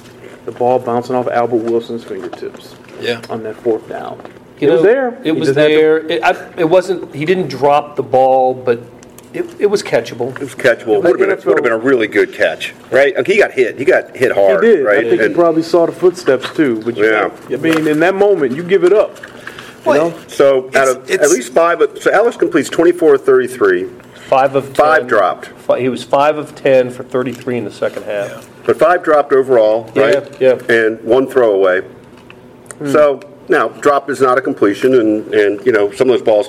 [0.45, 3.23] the ball bouncing off Albert Wilson's fingertips Yeah.
[3.31, 4.21] on that fourth down.
[4.59, 5.09] You it was know, there.
[5.23, 5.99] It He was had to- there.
[5.99, 7.15] It, I, it wasn't.
[7.15, 8.81] He didn't drop the ball, but
[9.35, 10.33] it, it was catchable.
[10.35, 11.03] It was catchable.
[11.03, 13.15] Would have been, a- would have been a really good catch, right?
[13.17, 13.79] Like, He got hit.
[13.79, 14.47] He got hit hard.
[14.47, 14.85] He hard, did.
[14.85, 14.99] right?
[14.99, 16.81] I think And- he probably saw the footsteps too.
[16.85, 17.31] But you Yeah.
[17.51, 19.17] I mean, in that moment, you give it up.
[19.87, 20.15] You know?
[20.29, 23.87] so out of at least five, of- so Alex completes 24 of 33,
[24.29, 24.75] Five of 10.
[24.75, 25.47] Five dropped.
[25.49, 28.49] Fi- He was five of ten for 33 in the second half.
[28.65, 30.27] but five dropped overall, right?
[30.41, 30.59] yeah.
[30.71, 31.83] And one throwaway.
[32.79, 32.91] Hmm.
[32.91, 36.49] So now drop is not a completion, and and you know some of those balls.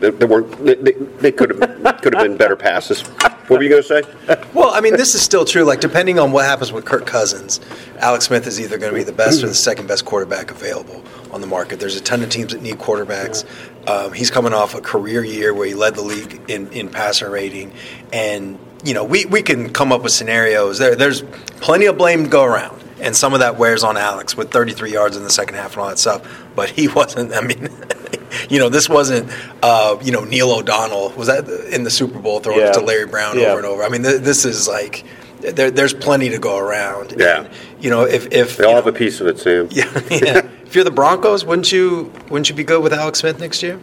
[0.00, 0.64] They, weren't.
[0.64, 3.02] They, they could have could have been better passes.
[3.48, 4.02] What were you going to say?
[4.52, 5.64] Well, I mean, this is still true.
[5.64, 7.60] Like, depending on what happens with Kirk Cousins,
[7.98, 11.02] Alex Smith is either going to be the best or the second best quarterback available
[11.32, 11.80] on the market.
[11.80, 13.46] There's a ton of teams that need quarterbacks.
[13.88, 17.30] Um, he's coming off a career year where he led the league in, in passer
[17.30, 17.72] rating.
[18.12, 20.78] And, you know, we, we can come up with scenarios.
[20.78, 21.22] There, there's
[21.60, 22.84] plenty of blame to go around.
[23.00, 25.82] And some of that wears on Alex with 33 yards in the second half and
[25.82, 26.44] all that stuff.
[26.58, 27.68] But he wasn't, I mean,
[28.50, 29.30] you know, this wasn't,
[29.62, 31.10] uh, you know, Neil O'Donnell.
[31.10, 32.72] Was that in the Super Bowl throwing Yeah.
[32.72, 33.46] to Larry Brown Yeah.
[33.48, 33.84] over and over?
[33.84, 35.04] I mean, th- this is like,
[35.40, 37.14] there, there's plenty to go around.
[37.16, 37.42] Yeah.
[37.44, 37.48] And,
[37.80, 39.68] you know, if, if They all you have a piece of it, Sam.
[39.70, 40.48] yeah, yeah.
[40.66, 43.78] if you're the Broncos, wouldn't you wouldn't you be good with Alex Smith next year?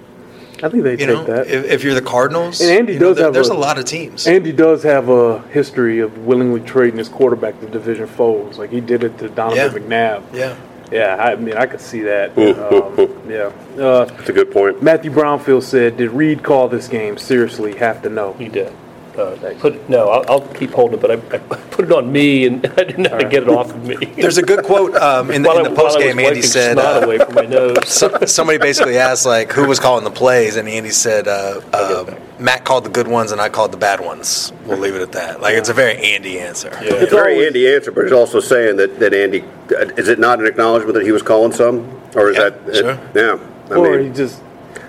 [0.64, 1.48] I think they You take know, that.
[1.48, 3.78] if, if you're the Cardinals, And Andy know, does there- have there's a- a, lot
[3.78, 4.28] of teams.
[4.28, 8.58] Andy does have a history of willingly trading his quarterback to division foes.
[8.58, 10.18] Like he did it to Donovan Yeah.
[10.20, 10.24] McNabb.
[10.34, 10.56] yeah,
[10.92, 12.38] Yeah, I mean, I could see that.
[12.38, 13.52] Um, yeah.
[13.82, 14.82] Uh, That's a good point.
[14.84, 17.18] Matthew Brownfield said, "Did Reid call this game?
[17.18, 18.72] Seriously, have to know." He did.
[19.18, 21.38] Uh, put no, I'll, I'll keep holding it, but I, I
[21.72, 23.96] put it on me, and I didn't know how to get it off of me.
[23.96, 26.04] there's a good quote um, in the, While in I- the while I post was
[26.06, 26.20] game.
[26.20, 26.74] Andy wiping said.
[26.78, 27.78] snot Uh, away from my nose.
[27.88, 32.14] so- somebody basically asked like who was calling the plays, and Andy said uh, uh,
[32.40, 34.52] Matt called the good ones, and I called the bad ones.
[34.66, 35.40] We'll leave it at that.
[35.42, 36.70] Like it's a very Andy answer.
[36.82, 36.96] Yeah.
[36.96, 40.20] It's a very Andy answer, but it's also saying that, that Andy, uh, is it
[40.20, 41.90] not an acknowledgement that he was calling some?
[42.16, 43.00] Or is Yeah, that, sure.
[43.16, 43.38] yeah.
[43.72, 44.42] I or mean, he just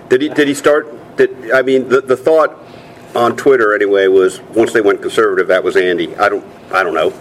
[0.09, 0.87] Did he did he start?
[1.17, 2.51] Did I mean the the thought
[3.17, 6.15] on Twitter anyway was once they went conservative that was Andy.
[6.17, 7.11] I don't I don't know.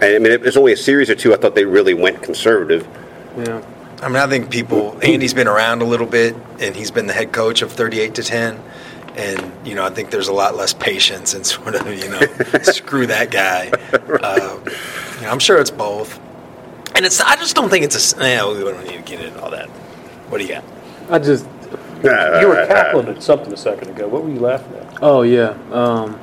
[0.00, 1.34] And I mean it was only a series or two.
[1.34, 2.88] I thought they really went conservative.
[3.36, 3.62] yeah.
[4.02, 4.98] I mean, I think people.
[5.02, 8.22] Andy's been around a little bit, and he's been the head coach of 38 to
[8.22, 8.62] 10.
[9.16, 12.20] And you know, I think there's a lot less patience and sort of you know,
[12.62, 13.68] screw that guy.
[13.68, 14.64] Um,
[15.16, 16.18] you know, I'm sure it's both.
[16.94, 17.20] And it's.
[17.20, 18.22] I just don't think it's a.
[18.24, 19.68] Eh, we don't need to get into all that.
[19.68, 20.64] What do you got?
[21.10, 21.46] I just.
[22.02, 24.08] You were cackling at something a second ago.
[24.08, 25.02] What were you laughing at?
[25.02, 25.50] Oh yeah.
[25.72, 26.18] Um,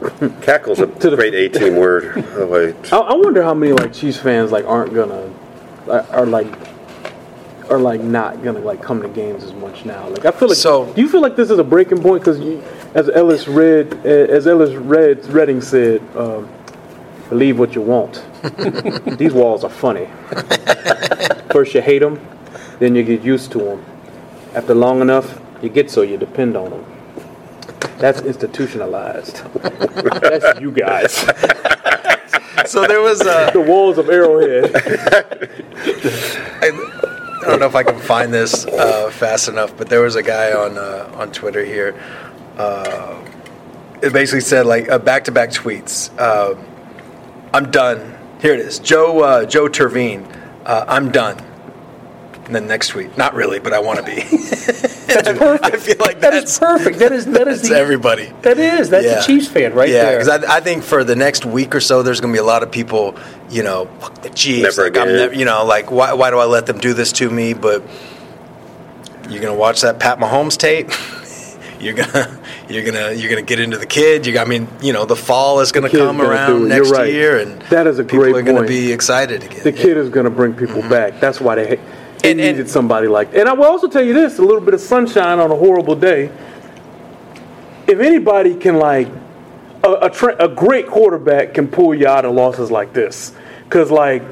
[0.42, 2.24] Cackle's a the- great 18 word.
[2.34, 2.92] Oh, wait.
[2.92, 5.32] I, I wonder how many like Chiefs fans like aren't gonna
[5.88, 6.48] are, are like
[7.70, 10.08] are like not gonna like come to games as much now.
[10.08, 10.58] Like I feel like.
[10.58, 12.22] So- do you feel like this is a breaking point?
[12.24, 12.40] Because
[12.94, 16.48] as Ellis Red, as Ellis Red Redding said, um,
[17.28, 18.22] believe what you want.
[19.18, 20.08] These walls are funny.
[21.52, 22.18] First you hate them,
[22.80, 23.84] then you get used to them.
[24.54, 26.84] After long enough, you get so you depend on them.
[27.98, 29.36] That's institutionalized.
[29.62, 31.12] That's you guys.
[32.66, 33.20] So there was.
[33.22, 34.72] Uh, The walls of Arrowhead.
[36.62, 36.68] I,
[37.42, 40.22] I don't know if I can find this uh, fast enough, but there was a
[40.22, 41.94] guy on uh, on Twitter here.
[42.56, 43.20] Uh,
[44.02, 46.10] it basically said like uh, back-to-back tweets.
[46.18, 46.54] Uh,
[47.52, 48.18] I'm done.
[48.40, 48.78] Here it is.
[48.78, 50.24] Joe uh, Joe Tervine.
[50.64, 51.38] Uh, I'm done.
[52.46, 54.16] And then next tweet, not really, but I want to be.
[55.14, 55.64] That's perfect.
[55.64, 56.98] I feel like that that's perfect.
[56.98, 58.32] That is that is that's the, everybody.
[58.42, 59.20] That is that's Yeah.
[59.20, 60.18] a Chiefs fan right yeah, there.
[60.18, 62.46] because I, I think for the next week or so, there's going to be a
[62.46, 63.14] lot of people,
[63.50, 64.76] you know, fuck the Chiefs.
[64.76, 65.16] Never like, I'm again.
[65.16, 67.52] never, you know, like why, why do I let them do this to me?
[67.52, 67.82] But
[69.28, 70.90] you're going to watch that Pat Mahomes tape.
[71.80, 74.26] you're gonna, you're gonna, you're gonna get into the kid.
[74.26, 76.58] You, I mean, you know, the fall is going to come gonna around it.
[76.60, 77.12] You're next right.
[77.12, 78.08] year, and That is a great time.
[78.08, 79.62] people great are going to be excited again.
[79.62, 80.90] The kid is going to bring people mm-hmm.
[80.90, 81.20] back.
[81.20, 81.80] That's why they,
[82.30, 83.32] And- needed somebody like.
[83.32, 83.40] That.
[83.40, 85.94] And I will also tell you this: a little bit of sunshine on a horrible
[85.96, 86.30] day.
[87.86, 89.08] If anybody can like
[89.84, 93.90] a a, tra- a great quarterback can pull you out of losses like this, because
[93.90, 94.22] like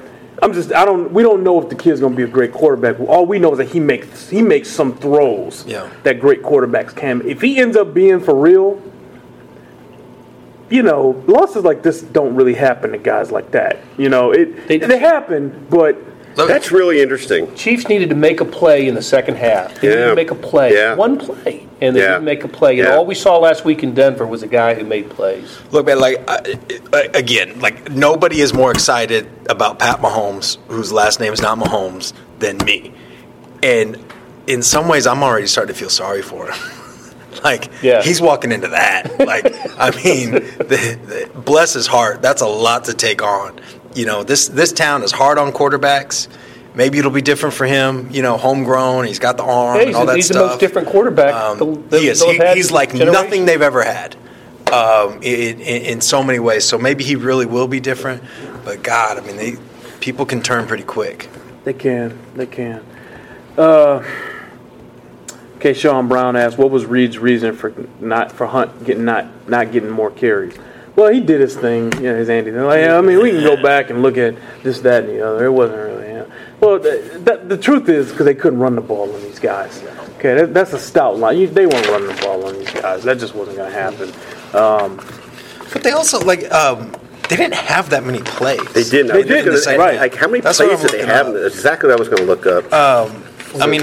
[0.43, 2.53] I'm just I don't we don't know if the kid's going to be a great
[2.53, 2.99] quarterback.
[3.01, 5.91] All we know is that he makes he makes some throws Yeah.
[6.05, 7.23] that great quarterbacks can.
[7.29, 8.81] If he ends up being for real,
[10.71, 13.79] you know, losses like this don't really happen to guys like that.
[13.99, 15.99] You know, it They- they, happen, but
[16.37, 17.55] That's really interesting.
[17.55, 19.81] Chiefs needed to make a play in the second half.
[19.81, 20.09] They needed Yeah.
[20.11, 20.95] to make a play, Yeah.
[20.95, 22.09] one play, and they Yeah.
[22.13, 22.79] didn't make a play.
[22.79, 22.95] And Yeah.
[22.97, 25.59] all we saw last week in Denver was a guy who made plays.
[25.71, 26.41] Look, man, like I,
[26.93, 31.59] I, again, like nobody is more excited about Pat Mahomes, whose last name is not
[31.59, 32.93] Mahomes, than me.
[33.63, 33.99] And
[34.47, 36.55] in some ways, I'm already starting to feel sorry for him.
[37.45, 38.03] like Yeah.
[38.03, 39.19] he's walking into that.
[39.19, 42.23] Like I mean, the, the, bless his heart.
[42.23, 43.61] That's a lot to take on.
[43.95, 46.29] You know, this this town is hard on quarterbacks.
[46.75, 48.09] Maybe it'll be different for him.
[48.13, 49.07] You know, homegrown.
[49.07, 50.17] He's got the arm Yeah, and he's, all that stuff.
[50.17, 51.35] he's the most different quarterback.
[51.35, 52.23] Um, they'll- they'll- he is.
[52.23, 53.13] He, he's like generation.
[53.13, 54.15] nothing they've ever had
[54.73, 56.65] um, in, in, in so many ways.
[56.65, 58.23] So maybe he really will be different.
[58.65, 59.57] But God, I mean, they,
[60.01, 61.29] people can turn pretty quick.
[61.65, 62.85] they can, they can.
[63.59, 64.05] Uh,
[65.57, 69.73] okay, Sean Brown asked, "What was Reid's reason for not for Hunt getting not not
[69.73, 70.55] getting more carries?"
[71.01, 72.51] Well, he did his thing, you know, his Andy.
[72.51, 72.61] thing.
[72.63, 75.47] Like, I mean, we can go back and look at this, that, and the other.
[75.47, 76.09] It wasn't really.
[76.09, 76.31] You know.
[76.61, 79.83] Well, the, the, the truth is because they couldn't run the ball on these guys.
[80.19, 81.39] Okay, that, that's a stout line.
[81.39, 83.03] You, they weren't running the ball on these guys.
[83.05, 84.09] That just wasn't going to happen.
[84.55, 84.97] Um,
[85.73, 86.93] But they also like um,
[87.31, 88.61] they didn't have that many plays.
[88.75, 89.07] They didn't.
[89.09, 91.29] They was just didn't, gonna- say- Like, like, how many That's plays did they have?
[91.29, 91.35] up.
[91.47, 92.67] Exactly what I was going to look up.
[93.59, 93.81] I mean,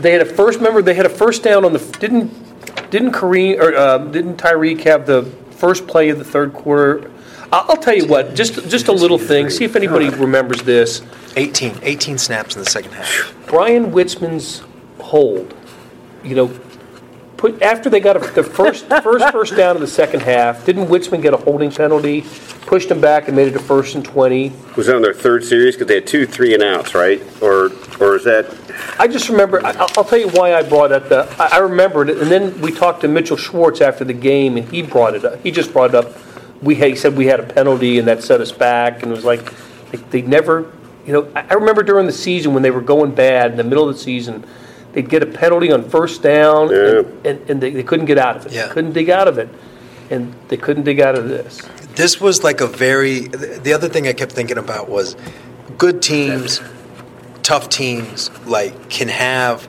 [0.00, 0.58] They had a first.
[0.58, 2.32] Remember, they had a first down on the didn't
[2.90, 5.22] didn't Kareem or uh, didn't Tyreek have the
[5.62, 7.08] first play of the third quarter?
[7.52, 8.34] I'll, I'll tell you what.
[8.34, 9.48] Just just a little thing.
[9.48, 11.02] See if anybody remembers this.
[11.36, 13.32] 18, 18 snaps in the second half.
[13.46, 14.64] Bryan Witzmann's
[15.00, 15.54] hold.
[16.24, 16.46] You know,
[17.42, 20.64] put after they got a, the first first first down in the second half.
[20.64, 22.24] Didn't Witzmann get a holding penalty?
[22.66, 24.52] Pushed him back and made it a first and twenty.
[24.76, 27.20] was that on their third series because they had two three and outs, right?
[27.42, 28.46] Or or is that
[28.98, 29.64] I just remember.
[29.66, 31.28] I, I'll I'll tell you why I brought up the.
[31.38, 34.68] I, I remembered it, and then we talked to Mitchell Schwartz after the game, and
[34.68, 35.42] he brought it up.
[35.42, 36.12] He just brought it up.
[36.62, 39.14] We had, he said we had a penalty, and that set us back, and it
[39.14, 39.52] was like,
[39.92, 40.72] like they never.
[41.04, 43.64] You know, I, I remember during the season when they were going bad in the
[43.64, 44.44] middle of the season,
[44.92, 48.36] they'd get a penalty on first down, and, and, and they, they couldn't get out
[48.36, 48.52] of it.
[48.52, 48.68] Yeah.
[48.68, 49.48] Couldn't dig out of it,
[50.10, 51.60] and they couldn't dig out of this.
[51.94, 53.20] This was like a very.
[53.28, 55.16] The other thing I kept thinking about was
[55.78, 56.60] good teams,
[57.42, 59.68] tough teams, like can have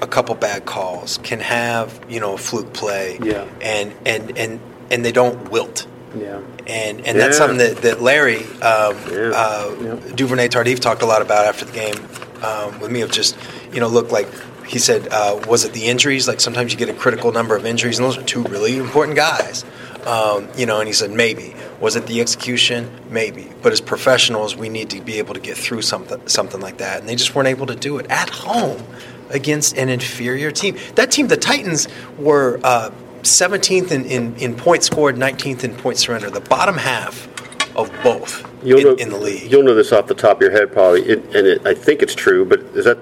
[0.00, 3.46] a couple bad calls, can have you know a fluke play, Yeah.
[3.60, 4.60] and and and
[4.90, 5.86] and they don't wilt.
[6.16, 6.40] yeah.
[6.68, 9.32] and and that's something that, that Larry um, Yeah.
[9.34, 10.14] uh, Yeah.
[10.14, 11.96] Duvernay Tardif talked a lot about after the game
[12.44, 13.36] um, with me of just
[13.72, 14.28] you know look like
[14.66, 16.28] he said uh, was it the injuries?
[16.28, 19.16] Like sometimes you get a critical number of injuries and those are two really important
[19.16, 19.64] guys.
[20.06, 21.54] Um, you know and he said maybe.
[21.80, 22.90] Was it the execution?
[23.10, 23.50] Maybe.
[23.62, 27.00] But as professionals we need to be able to get through something something like that.
[27.00, 28.82] And they just weren't able to do it at home
[29.30, 30.76] against an inferior team.
[30.94, 32.90] That team the Titans were uh,
[33.22, 37.28] 17th in, in, in points scored 19th in points surrender the bottom half
[37.76, 39.50] of both you'll in, know, in the league.
[39.50, 42.02] You'll know this off the top of your head, probably, it, and it, I think
[42.02, 42.44] it's true.
[42.44, 42.98] But is that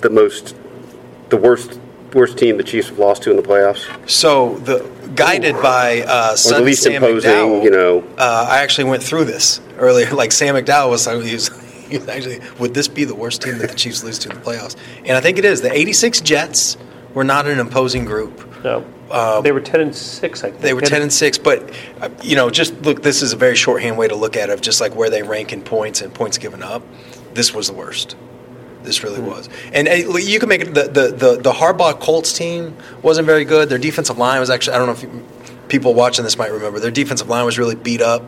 [0.00, 0.56] the most,
[1.28, 1.80] the worst,
[2.14, 6.36] worst team the Chiefs have lost to in the playoffs, So the guided by uh,
[6.46, 7.30] or the least Sam imposing?
[7.30, 10.08] McDowell, You know, uh, I actually went through this earlier.
[10.14, 11.48] Like Sam McDowell was, he was,
[11.88, 14.36] he was actually, would this be the worst team that the Chiefs lose to in
[14.36, 14.76] the playoffs?
[15.04, 15.60] And I think it is.
[15.62, 16.76] The '86 Jets
[17.14, 18.44] were not an imposing group.
[18.64, 18.84] No,
[19.42, 20.42] they were ten and six.
[20.42, 21.70] I think Um, They were ten and six, but
[22.00, 23.02] uh, you know, just look.
[23.02, 25.22] This is a very shorthand way to look at it, of just like where they
[25.22, 26.82] rank in points and points given up.
[27.34, 28.16] This was the worst.
[28.82, 30.74] This really was, and you can make it.
[30.74, 33.68] The, the the the Harbaugh Colts team wasn't very good.
[33.68, 34.74] Their defensive line was actually.
[34.74, 35.26] I don't know if you,
[35.68, 36.80] people watching this might remember.
[36.80, 38.22] Their defensive line was really beat up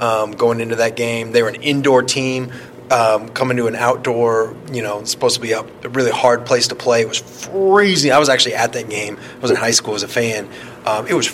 [0.00, 1.32] um, going into that game.
[1.32, 2.52] They were an indoor team.
[2.90, 6.68] Um, coming to an outdoor, you know, supposed to be a, a really hard place
[6.68, 7.02] to play.
[7.02, 8.12] It was freezing.
[8.12, 9.18] I was actually at that game.
[9.36, 10.48] I was in high school as a fan.
[10.86, 11.26] Um, it was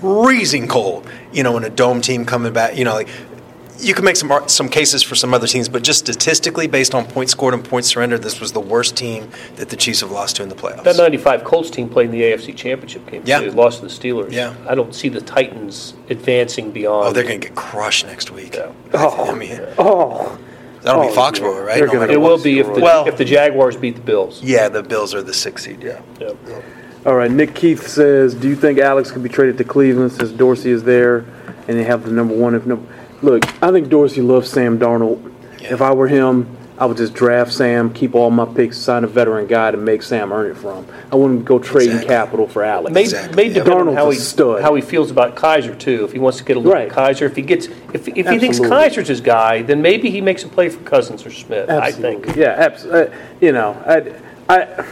[0.00, 3.08] freezing cold, you know, when a dome team coming back, you know, like
[3.78, 7.04] you can make some some cases for some other teams, but just statistically, based on
[7.06, 10.36] points scored and points surrendered, this was the worst team that the Chiefs have lost
[10.36, 10.84] to in the playoffs.
[10.84, 13.22] That 95 Colts team played in the AFC Championship game.
[13.24, 13.40] Yeah.
[13.40, 14.32] They lost to the Steelers.
[14.32, 14.54] Yeah.
[14.68, 17.08] I don't see the Titans advancing beyond.
[17.08, 18.54] oh, they're going to get crushed next week.
[18.54, 18.72] Yeah.
[18.94, 19.34] I oh.
[19.34, 20.38] mean, Oh,
[20.82, 21.72] that'll Oh, be Foxborough, yeah.
[21.72, 21.80] right?
[21.84, 24.42] No gonna It will be if the, Well- if the Jaguars beat the Bills.
[24.42, 25.82] Yeah, the Bills are the sixth seed.
[25.82, 26.00] Yeah.
[26.20, 26.32] Yeah.
[27.04, 27.30] all right.
[27.30, 30.82] Nick Keith says, "Do you think Alex could be traded to Cleveland since Dorsey is
[30.84, 31.18] there,
[31.68, 32.54] and they have the number one?
[32.54, 32.84] If no,
[33.22, 35.32] look, I think Dorsey loves Sam Darnold.
[35.60, 39.06] If I were him, I would just draft Sam, keep all my picks, sign a
[39.06, 40.86] veteran guy to make Sam earn it from.
[41.10, 42.08] I wouldn't go trading Exactly.
[42.14, 42.92] capital for Alex.
[42.92, 43.54] May, Exactly, may yeah.
[43.64, 44.60] depend on how he stud.
[44.60, 46.04] how he feels about Kizer too.
[46.04, 46.90] If he wants to get a look Right.
[46.92, 50.20] at Kizer, if he gets if, if he thinks Kizer's his guy, then maybe he
[50.20, 51.70] makes a play for Cousins or Smith.
[51.70, 52.36] I think.
[52.36, 53.14] Yeah, absolutely.
[53.14, 53.72] Uh, you know,
[54.48, 54.84] I, I,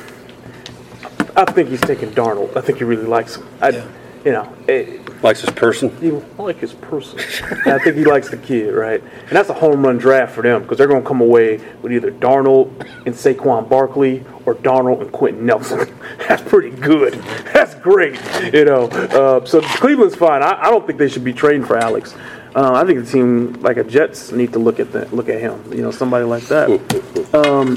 [1.37, 2.57] I think he's taking Darnold.
[2.57, 3.47] I think he really likes him.
[3.61, 3.85] I, Yeah.
[4.25, 5.97] You know, it, Likes his person.
[6.03, 7.19] he I like his person.
[7.65, 9.01] I think he likes the kid, right?
[9.01, 11.93] And that's a home run draft for them because they're going to come away with
[11.93, 12.69] either Darnold
[13.07, 15.99] and Saquon Barkley or Darnold and Quenton Nelson.
[16.29, 17.15] that's pretty good.
[17.55, 18.21] That's great,
[18.53, 18.89] you know.
[18.89, 20.43] Uh, so Cleveland's fine.
[20.43, 22.15] I, I don't think they should be trading for Alex.
[22.55, 25.41] Uh, I think the team like a Jets need to look at that, look at
[25.41, 25.73] him.
[25.73, 26.69] You know, somebody like that.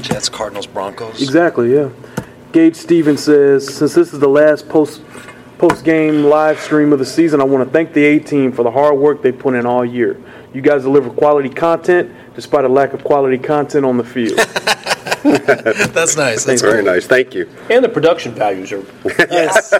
[0.02, 1.22] Jets, Cardinals, Broncos.
[1.22, 1.88] Exactly, yeah.
[2.52, 5.00] Gage Stevens says, since this is the last post
[5.58, 8.62] post game live stream of the season, I want to thank the A team for
[8.62, 10.20] the hard work they put in all year.
[10.54, 14.38] You guys deliver quality content despite a lack of quality content on the field.
[15.24, 16.44] That's nice.
[16.44, 17.06] That's Very nice.
[17.06, 17.50] Thank you.
[17.68, 18.84] And the production values are
[19.18, 19.72] Yes.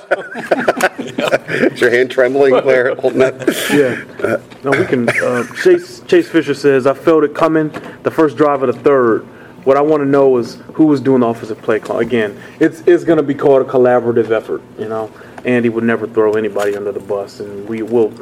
[1.72, 2.95] Is your hand trembling, Blair?
[2.97, 3.47] Holding that?
[3.72, 4.43] yeah.
[4.64, 5.09] No, we can.
[5.09, 7.70] Uh, Chase Chase Fisher says, I felt it coming
[8.03, 9.22] the first drive of the third.
[9.64, 11.99] What I want to know is who was doing the offensive play call.
[11.99, 14.62] Again, it's it's going to be called a collaborative effort.
[14.79, 15.11] You know,
[15.49, 18.12] Andy would never throw anybody under the bus, and we will.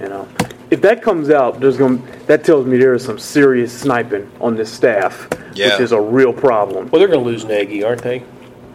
[0.00, 0.28] You know,
[0.70, 4.30] if that comes out, there's going to that tells me there is some serious sniping
[4.42, 5.70] on this staff, Yeah.
[5.72, 6.90] which is a real problem.
[6.90, 6.98] well.
[6.98, 8.22] They're going to lose Nagy, aren't they?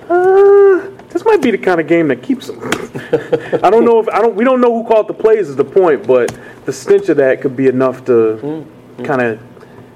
[0.10, 2.60] Uh, this might be the kind of game that keeps them.
[3.64, 4.36] I don't know if I don't.
[4.36, 6.36] We don't know who called the plays is the point, but
[6.66, 8.66] the stench of that could be enough to
[9.04, 9.39] kind of,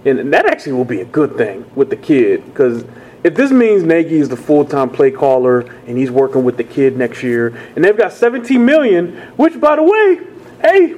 [0.05, 2.85] and that actually will be a good thing with the kid because
[3.25, 6.63] if this means Nagy is the full time play caller and he's working with the
[6.63, 10.19] kid next year, and they've got 17 million, which by the way,
[10.61, 10.95] hey.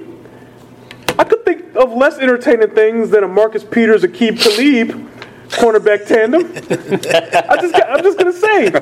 [1.18, 5.10] I could think of less entertaining things than a Marcus Peters, a Aqib Talib
[5.50, 6.44] cornerback tandem.
[7.50, 8.72] I just, I'm just gonna say,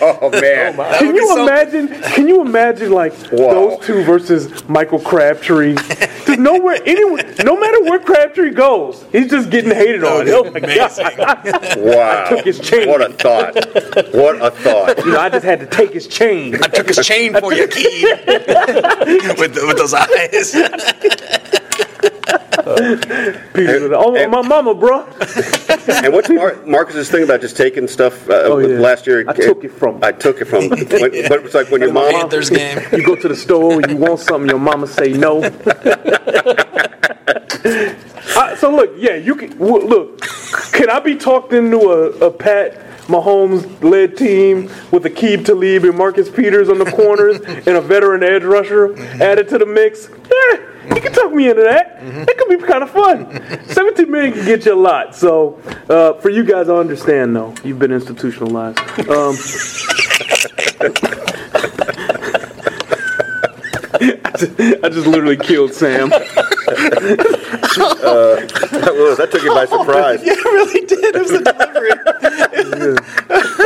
[0.00, 0.74] Oh man.
[0.74, 1.88] Oh, that can you imagine?
[1.88, 3.54] Can you imagine like Wow.
[3.54, 5.74] those two versus Michael Crabtree?
[5.74, 10.28] Because nowhere, anyone, no matter where Crabtree goes, he's just getting hated on.
[10.28, 11.74] Oh my god!
[11.78, 12.28] Wow.
[12.28, 12.88] took his chain.
[12.88, 13.54] What a thought.
[14.14, 14.98] What a thought.
[15.04, 16.54] You know, I just had to take his chain.
[16.56, 18.04] I took his chain for you, Keith.
[19.38, 20.54] with, with those eyes.
[23.54, 25.04] Peter, was like, oh my mama, bro.
[26.04, 28.78] And what's Mar- Marcus's thing about just taking stuff uh, Oh, yeah.
[28.78, 29.24] last year?
[29.28, 30.68] I took it from- I took it from.
[30.70, 32.10] when, but it's like when your mom.
[32.12, 32.78] Panthers game.
[32.92, 35.42] You go to the store and you want something, your mama say no.
[38.36, 40.20] I, so look, yeah, you can w- look.
[40.72, 45.96] Can I be talked into a, a Pat Mahomes led team with Aqib Talib and
[45.96, 50.08] Marcus Peters on the corners and a veteran edge rusher added to the mix?
[50.08, 51.98] Yeah, you can talk me into that.
[52.00, 53.66] It could be kind of fun.
[53.66, 55.14] 17 million can get you a lot.
[55.14, 57.54] So uh, for you guys, I understand though.
[57.62, 58.78] You've been institutionalized.
[59.08, 59.36] Um,
[64.82, 66.10] I just literally killed Sam.
[68.94, 70.22] Well, that took you by surprise.
[70.24, 71.14] Yeah, it really did.
[71.14, 71.90] It was the delivery.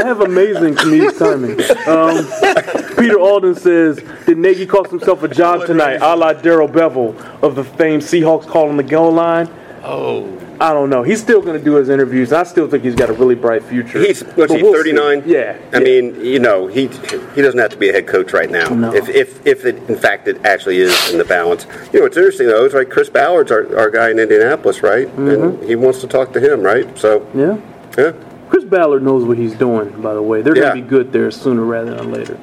[0.03, 1.61] I have amazing comedic timing.
[1.89, 7.17] Um, Peter Alden says, Did Nagy cost himself a job tonight, a la Darrell Bevell
[7.43, 9.49] of the famed Seahawks calling the goal line?
[9.83, 10.27] Oh,
[10.61, 11.03] I don't know.
[11.03, 12.33] He's still going to do his interviews.
[12.33, 14.01] I still think he's got a really bright future.
[14.01, 14.93] He's what's But he we'll see.
[14.93, 15.23] 39?
[15.27, 15.57] Yeah.
[15.73, 15.85] I yeah.
[15.85, 18.69] mean, you know, he he doesn't have to be a head coach right now.
[18.69, 18.93] No.
[18.93, 21.67] If if if it in fact it actually is in the balance.
[21.93, 22.65] You know, it's interesting though.
[22.65, 25.07] It's like Chris Ballard's our, our guy in Indianapolis, right?
[25.09, 26.99] And he wants to talk to him, right?
[26.99, 27.59] So yeah.
[27.97, 28.13] yeah.
[28.49, 30.41] Chris Ballard knows what he's doing, by the way.
[30.43, 30.71] They're Yeah.
[30.71, 32.37] going to be good there sooner rather than later.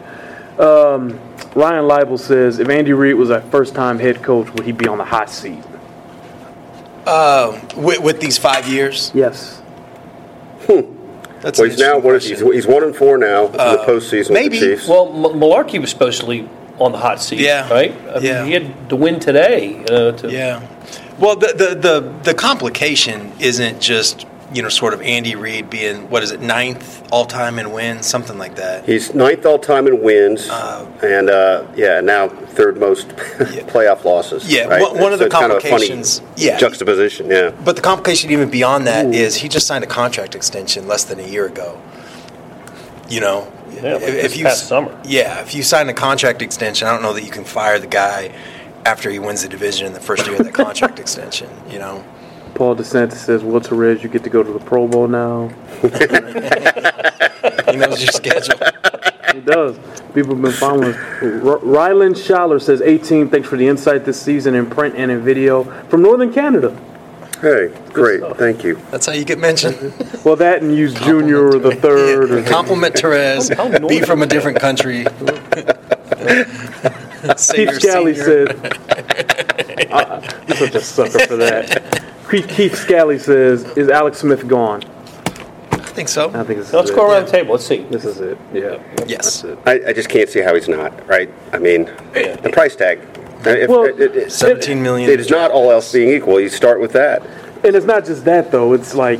[0.59, 1.19] Um,
[1.55, 4.87] Ryan Leibel says, If Andy Reid was a first time head coach, would he be
[4.87, 5.63] on the hot seat?
[7.07, 9.61] Um, with, with these five years, Yes.
[10.65, 10.81] Hmm.
[11.41, 12.35] that's Well, he's now what is he?
[12.53, 14.59] He's one and four now in the uh, postseason maybe.
[14.59, 14.87] with the Chiefs.
[14.87, 16.49] well, M- Malarkey was supposedly
[16.79, 17.39] on the hot seat.
[17.39, 17.69] Yeah.
[17.71, 17.91] right.
[18.09, 18.45] I mean, Yeah.
[18.45, 19.83] he had to win today.
[19.85, 20.67] Uh, to, Yeah.
[21.19, 26.09] Well, the, the, the, the complication isn't just you know, sort of Andy Reid being
[26.09, 28.85] what is it, ninth all time in wins, something like that.
[28.85, 34.51] He's ninth all time in wins, and uh, yeah, now third most playoff losses.
[34.51, 34.81] Yeah, right?
[34.81, 36.57] one- one of the It's a kind of a funny complications- yeah.
[36.57, 37.29] juxtaposition.
[37.29, 41.03] Yeah, But the complication even beyond that is he just signed a contract extension less
[41.05, 41.79] than a year ago.
[43.09, 44.99] You know, Yeah, like this past summer.
[45.05, 47.87] Yeah, if you sign a contract extension, I don't know that you can fire the
[47.87, 48.31] guy
[48.85, 51.49] after he wins the division in the first year of that contract extension.
[51.69, 52.03] You know,
[52.55, 55.49] Paul DeSantis says, "Well, Terez, you get to go to the Pro Bowl now."
[55.81, 58.57] he knows your schedule.
[59.33, 59.77] He does.
[60.13, 60.93] People have been following.
[60.95, 65.19] R- Ryland Schaller says, 18, thanks for the insight this season in print and in
[65.21, 66.69] video from Northern Canada.
[67.41, 68.37] hey, great, stuff.
[68.37, 68.79] thank you.
[68.91, 69.75] That's how you get mentioned.
[70.23, 72.31] Well, that and use Junior or the third.
[72.31, 73.89] Or Compliment Terez.
[73.89, 75.03] Be from a different country.
[77.37, 79.24] Say Keith Scally said,
[79.95, 84.83] uh, "You're such a sucker for that." Keith, Keith Scally says, "Is Alex Smith gone?"
[85.71, 86.29] I think so.
[86.29, 87.13] I think this Let's is go it.
[87.13, 87.51] around the table.
[87.53, 87.83] Let's see.
[87.83, 88.37] This is it.
[88.53, 88.81] Yeah.
[89.07, 89.43] Yes.
[89.45, 89.57] It.
[89.65, 91.29] I, I just can't see how he's not right.
[91.53, 92.99] I mean, the price tag.
[93.45, 95.09] If, Well, it, it, it, 17 million.
[95.09, 96.41] it is not all else being equal.
[96.41, 97.21] You start with that.
[97.63, 98.73] And it's not just that though.
[98.73, 99.19] It's like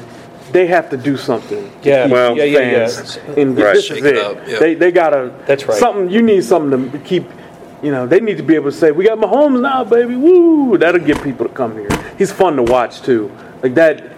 [0.52, 1.70] they have to do something.
[1.84, 2.88] to Yeah, keep Well- yeah, yeah, yeah.
[2.88, 3.20] fans.
[3.38, 3.74] And Right.
[3.76, 4.24] this Shake is it it.
[4.24, 4.60] up, yeah.
[4.60, 5.32] They they gotta.
[5.46, 5.78] That's right.
[5.78, 7.26] Something you need something to keep.
[7.84, 10.78] You know, they need to be able to say, "We got Mahomes now, baby." Woo!
[10.78, 11.90] That'll get people to come here.
[12.18, 13.32] He's fun to watch too.
[13.62, 14.12] Like that.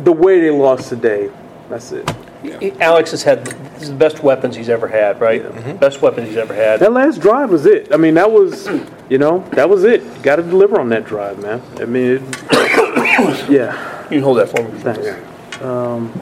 [0.00, 1.30] The way they lost today.
[1.68, 2.10] That's it.
[2.80, 5.42] Alex has had the best weapons he's ever had, right?
[5.80, 6.80] Best weapons he's ever had.
[6.80, 7.92] That last drive was it.
[7.92, 8.68] I mean, that was,
[9.08, 10.22] you know, that was it.
[10.22, 11.62] Got to deliver on that drive, man.
[11.80, 14.02] I mean, it, yeah.
[14.04, 14.78] You can hold that for me.
[14.80, 15.62] Thanks.
[15.62, 16.12] Um,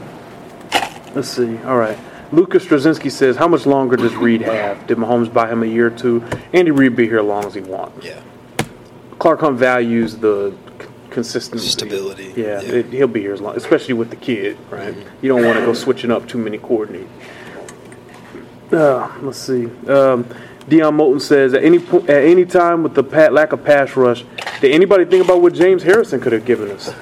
[1.14, 1.58] let's see.
[1.64, 1.98] All right.
[2.32, 4.86] Lucas Straczynski says, "How much longer does Reid have?
[4.86, 6.22] Did Mahomes buy him a year or two?
[6.52, 8.20] Andy Reid be here as long as he wants." Yeah.
[9.18, 10.52] Clark Hunt values the
[11.10, 12.32] consistency, Stability.
[12.34, 12.72] Yeah, Yeah.
[12.72, 14.94] It, he'll be here as long, especially with the kid, right?
[15.20, 17.06] You don't want to go switching up too many coordinators.
[18.72, 19.68] Uh, let's see.
[19.86, 20.24] Um,
[20.68, 23.94] Dion Moulton says, "At any po- at any time with the pat, lack of pass
[23.94, 24.24] rush,
[24.62, 26.94] did anybody think about what James Harrison could have given us?"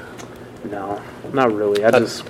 [0.69, 1.01] No,
[1.33, 1.85] not really.
[1.85, 2.25] I just,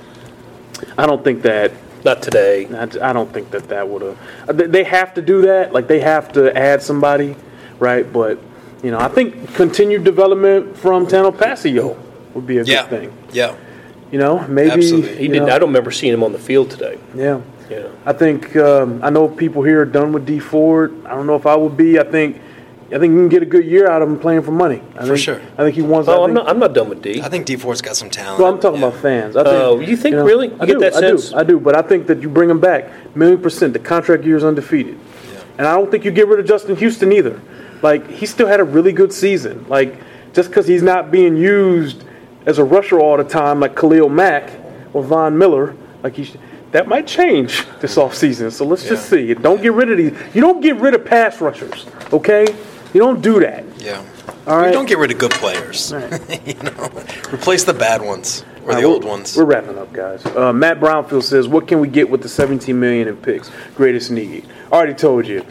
[0.98, 1.72] I don't think that.
[2.05, 2.66] Not today.
[2.66, 4.72] I, I don't think that that would have.
[4.72, 5.72] They have to do that.
[5.72, 7.36] Like they have to add somebody,
[7.78, 8.11] right?
[8.11, 8.38] But
[8.82, 11.96] you know, I think continued development from Tanoh Kpassagnon
[12.34, 12.82] would be a Yeah.
[12.82, 13.12] good thing.
[13.32, 13.55] Yeah.
[14.11, 15.16] You know, maybe Absolutely.
[15.16, 15.46] He didn't.
[15.48, 16.98] know, I don't remember seeing him on the field today.
[17.14, 17.40] Yeah,
[17.70, 17.88] Yeah.
[18.05, 20.92] I think um, I know people here are done with Dee Ford.
[21.07, 21.98] I don't know if I would be.
[22.01, 22.40] I think
[22.93, 24.82] I think you can get a good year out of him playing for money.
[24.97, 25.41] I For think, sure.
[25.57, 26.09] I think he wants.
[26.09, 26.49] I Oh, I'm think- not.
[26.49, 27.22] I'm not done with Dee.
[27.22, 28.41] I think Dee Ford's got some talent.
[28.43, 28.88] Well, I'm talking Yeah.
[28.88, 29.36] about fans.
[29.36, 30.49] I think, Oh, you think really?
[30.49, 30.80] You I get do.
[30.80, 31.30] that I sense?
[31.30, 31.36] do.
[31.36, 31.61] I do.
[31.61, 33.72] But I think that you bring him back, million percent.
[33.74, 34.97] The contract year is undefeated,
[35.57, 37.41] and I don't think you get rid of Justin Houston either.
[37.82, 39.66] Like he still had a really good season.
[39.68, 39.95] Like
[40.32, 42.03] just because he's not being used
[42.47, 44.51] as a rusher all the time, like Khalil Mack
[44.93, 46.24] or Von Miller, like he.
[46.24, 46.36] sh-
[46.72, 48.53] That might change this offseason.
[48.53, 49.34] So let's just see.
[49.34, 50.12] Don't get rid of these.
[50.34, 52.47] You don't get rid of pass rushers, okay?
[52.93, 53.64] You don't do that.
[53.80, 53.99] Yeah.
[53.99, 54.47] All right.
[54.47, 54.72] We right.
[54.72, 55.93] don't get rid of good players.
[55.93, 56.47] right.
[56.47, 56.91] you know,
[57.32, 59.36] replace the bad ones or the All right, old we're- ones.
[59.36, 60.24] We're wrapping up, guys.
[60.26, 63.51] Uh, Matt Brownfield says, "What can we get with the 17 million in picks?
[63.76, 65.45] Greatest need." I already told you.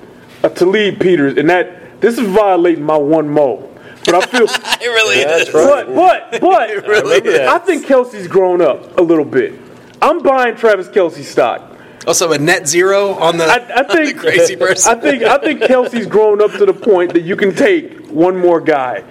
[0.44, 3.66] Uh, Talib Peters, and that this is violating my one mo.
[4.06, 5.50] But I feel, it really is.
[5.50, 7.48] but but but really is.
[7.48, 9.54] I think Kelce's grown up a little bit.
[10.02, 11.69] I'm buying Travis Kelce stock.
[12.08, 14.98] Also, a net zero on the, I, I the think crazy person.
[14.98, 18.38] I think I think Kelce's grown up to the point that you can take one
[18.38, 19.04] more guy.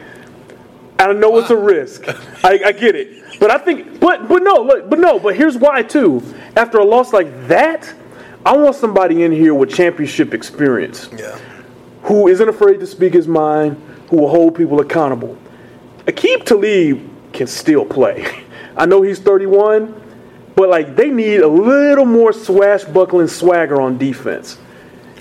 [0.98, 2.08] I know it's a risk.
[2.44, 5.56] I, I get it, but I think, but but no, look, but no, but here's
[5.56, 6.22] why too.
[6.56, 7.92] After a loss like that,
[8.44, 11.38] I want somebody in here with championship experience yeah.
[12.02, 13.76] who isn't afraid to speak his mind,
[14.08, 15.36] who will hold people accountable.
[16.06, 18.44] Aqib Talib can still play.
[18.76, 20.07] I know he's 31,
[20.58, 24.58] but like they need a little more swashbuckling swagger on defense.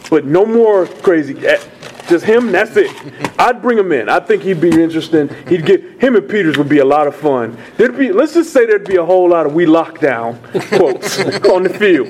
[0.09, 1.33] But no more crazy.
[1.45, 1.59] eh,
[2.07, 2.51] Just him.
[2.53, 2.89] That's it.
[3.37, 4.07] I'd bring him in.
[4.09, 5.29] I think he'd be interesting.
[5.49, 7.57] He'd get him and Peters would be a lot of fun.
[7.75, 8.11] There'd be.
[8.13, 10.39] Let's just say there'd be a whole lot of "we lockdown"
[10.77, 11.19] quotes
[11.53, 12.07] on the field.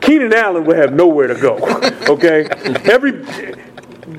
[0.00, 1.54] Keenan Allen would have nowhere to go.
[2.16, 2.46] Okay.
[2.90, 3.12] Every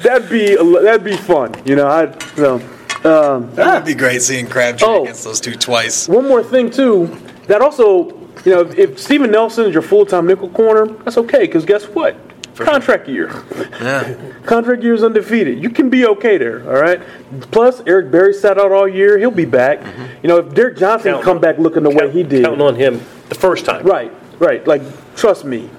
[0.04, 1.56] that'd be a- that'd be fun.
[1.66, 1.88] You know.
[1.88, 2.04] I
[2.36, 2.56] you know.
[3.04, 5.04] Um, That would be great seeing Crabtree Oh.
[5.04, 6.08] against those two twice.
[6.10, 7.06] one more thing too,
[7.48, 8.12] that also,
[8.46, 12.16] you know, if, Steven Nelson is your full-time nickel corner, that's okay because guess what?
[12.56, 13.44] Contract year.
[13.56, 14.34] Yeah.
[14.46, 15.62] Contract year is undefeated.
[15.62, 17.02] You can be okay there, all right.
[17.52, 19.18] Plus, Eric Berry sat out all year.
[19.18, 19.80] He'll be back.
[19.80, 20.06] Mm-hmm.
[20.24, 22.76] You know, if Derrick Johnson Counting come back looking the way he did, Counting on
[22.76, 23.86] him the first time.
[23.86, 24.66] right, right.
[24.66, 24.82] Like,
[25.16, 25.70] trust me,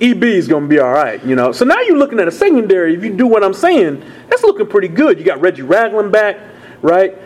[0.00, 1.24] EB is going to be all right.
[1.24, 1.50] You know.
[1.50, 2.94] So now you're looking at a secondary.
[2.94, 5.18] If you do what I'm saying, that's looking pretty good.
[5.18, 6.38] You got Reggie Ragland back,
[6.82, 7.16] right?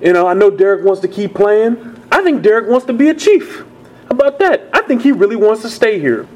[0.00, 2.02] You know, I know Derrick wants to keep playing.
[2.12, 3.64] I think Derrick wants to be a chief.
[4.08, 4.68] How about that?
[4.72, 6.26] I think he really wants to stay here.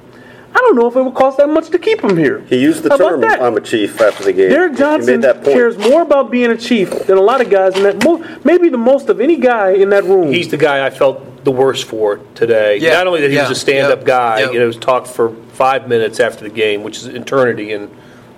[0.53, 2.41] I don't know if it would cost that much to keep him here.
[2.49, 3.41] He used the How term that?
[3.41, 4.49] "I'm a chief" after the game.
[4.51, 5.55] Derrick Johnson made that point.
[5.57, 8.03] cares more about being a chief than a lot of guys in that.
[8.05, 10.33] Mo- maybe the most of any guy in that room.
[10.33, 12.79] He's the guy I felt the worst for today.
[12.79, 14.51] Yeah, Not only that he was a stand-up yeah, guy, yeah.
[14.51, 17.89] you know, was talked for five minutes after the game, which is eternity in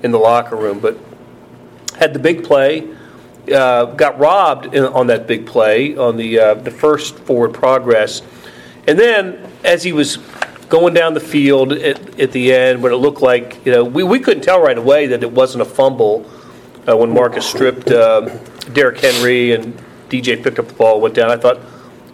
[0.03, 0.99] in the locker room, but
[1.97, 2.89] had the big play,
[3.53, 8.21] uh, got robbed in, on that big play on the uh, the first forward progress,
[8.87, 10.19] and then as he was
[10.69, 14.03] going down the field at, at the end, when it looked like you know we,
[14.03, 16.29] we couldn't tell right away that it wasn't a fumble
[16.89, 18.31] uh, when Marcus stripped um
[18.73, 19.77] Derrick Henry and
[20.09, 21.31] DJ picked up the ball, went down.
[21.31, 21.59] I thought,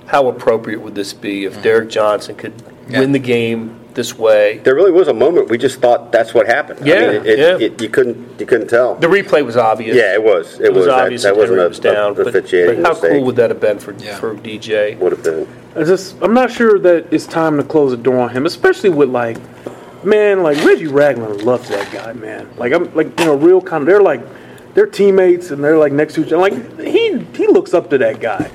[0.07, 2.55] how appropriate would this be if Derrick Johnson could
[2.89, 3.01] Yeah.
[3.01, 4.59] win the game this way?
[4.65, 6.81] There really was a moment we just thought that's what happened.
[6.83, 7.67] I Yeah, mean, it, it, yeah.
[7.67, 8.95] it- you couldn't you couldn't tell.
[8.95, 9.95] The replay was obvious.
[9.97, 10.59] yeah, it was.
[10.61, 12.35] It, It was That- obvious that, that wasn't Henry a, was down, a, but, but
[12.51, 13.11] how mistake.
[13.13, 14.17] cool would that have been for Yeah.
[14.17, 14.97] for DJ?
[14.99, 15.47] would have been?
[15.77, 18.91] I just I'm not sure that it's time to close the door on him, especially
[18.91, 19.37] with like,
[20.05, 22.49] man, like Reggie Ragland loves that guy, man.
[22.57, 24.23] Like I'm like you know real kind of they're like
[24.75, 26.39] they're teammates and they're like next to each other.
[26.39, 28.51] Like he he looks up to that guy.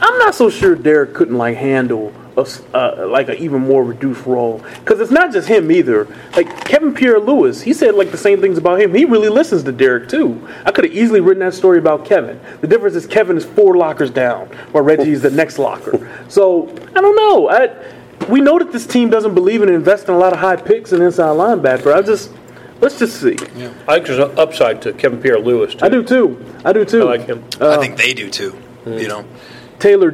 [0.00, 3.82] I'm not so sure Derrick couldn't like handle a s uh, like an even more
[3.84, 6.06] reduced role because it's not just him either.
[6.36, 8.94] Like Kevin Pierre-Louis, he said like the same things about him.
[8.94, 10.46] He really listens to Derrick too.
[10.64, 12.40] I could have easily written that story about Kevin.
[12.60, 15.96] The difference is Kevin is four lockers down, while Reggie is the next locker.
[16.28, 17.48] So I don't know.
[17.48, 17.94] I
[18.28, 21.02] we know that this team doesn't believe in investing a lot of high picks and
[21.02, 21.94] inside linebacker.
[21.94, 22.32] I just
[22.80, 23.36] let's just see.
[23.86, 25.74] I think there's an upside to Kevin Pierre-Louis.
[25.74, 25.84] Too.
[25.84, 26.44] I do too.
[26.64, 27.02] I do too.
[27.02, 27.44] I like him.
[27.60, 28.56] I think they do too.
[28.86, 29.24] You know,
[29.78, 30.12] Taylor,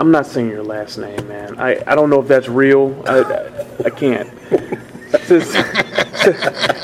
[0.00, 1.58] I'm not saying your last name, man.
[1.58, 3.02] I, I don't know if that's real.
[3.06, 4.28] I, I, I can't.
[5.24, 5.52] Says-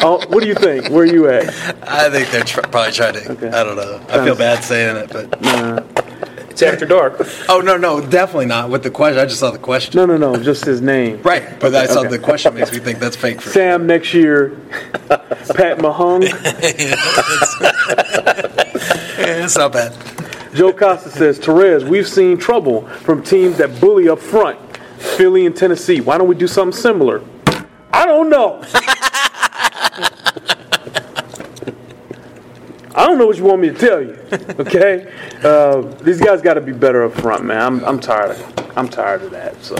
[0.02, 0.88] oh, what do you think?
[0.90, 1.48] Where are you at?
[1.88, 3.32] I think they're tr- probably trying to.
[3.32, 3.48] Okay.
[3.48, 4.00] I don't know.
[4.08, 5.36] I feel bad saying it, but
[6.50, 7.14] It's after dark.
[7.48, 9.18] oh no, no, definitely not with the question.
[9.18, 9.96] I just saw the question.
[9.96, 11.20] No, no, no, just his name.
[11.22, 12.10] Right, but I saw Okay.
[12.10, 13.40] the question makes me think that's fake.
[13.40, 14.50] For Sam next year.
[15.08, 16.22] Pat Mahung.
[19.20, 19.92] Yeah, it's not bad.
[20.54, 24.58] Joe Costa says, Terez, we've seen trouble from teams that bully up front.
[24.98, 26.00] Philly and Tennessee.
[26.00, 27.22] Why don't we do something similar?
[27.92, 28.62] I don't know.
[32.94, 34.18] I don't know what you want me to tell you.
[34.58, 37.60] Okay, uh, these guys got to be better up front, man.
[37.60, 38.32] I'm, I'm tired.
[38.32, 39.62] Of, I'm tired of that.
[39.64, 39.76] So,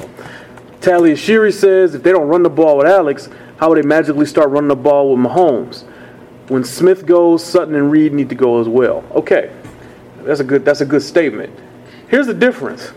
[0.81, 4.27] Talia Shiri says, if they don't run the ball with Alex, how would they magically
[4.27, 5.83] start running the ball with Mahomes?
[6.49, 9.05] When Smith goes, Sutton and Reid need to go as well.
[9.13, 9.53] Okay,
[10.25, 10.65] that's a good.
[10.65, 11.59] That's a good statement.
[12.09, 12.93] Here's the difference.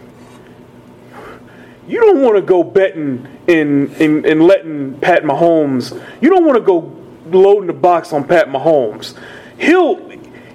[1.87, 6.01] You don't want to go betting in, in, in letting Pat Mahomes.
[6.21, 6.95] You don't want to go
[7.25, 9.19] loading the box on Pat Mahomes.
[9.57, 10.09] He'll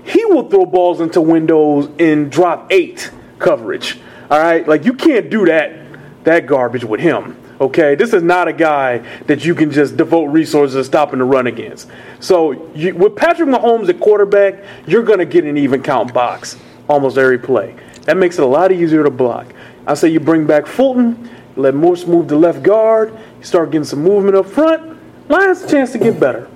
[0.05, 4.01] he will throw balls into windows and drop eight coverage.
[4.31, 7.37] All right, like you can't do that that garbage with him.
[7.61, 11.25] Okay, this is not a guy that you can just devote resources to stopping the
[11.25, 11.89] run against.
[12.21, 16.57] So you, with Patrick Mahomes at quarterback, you're going to get an even count box
[16.89, 17.75] almost every play.
[18.03, 19.53] That makes it a lot easier to block.
[19.87, 24.03] I say you bring back Fulton, let Morse move to left guard, start getting some
[24.03, 24.97] movement up front.
[25.29, 26.49] Lions a chance to get better.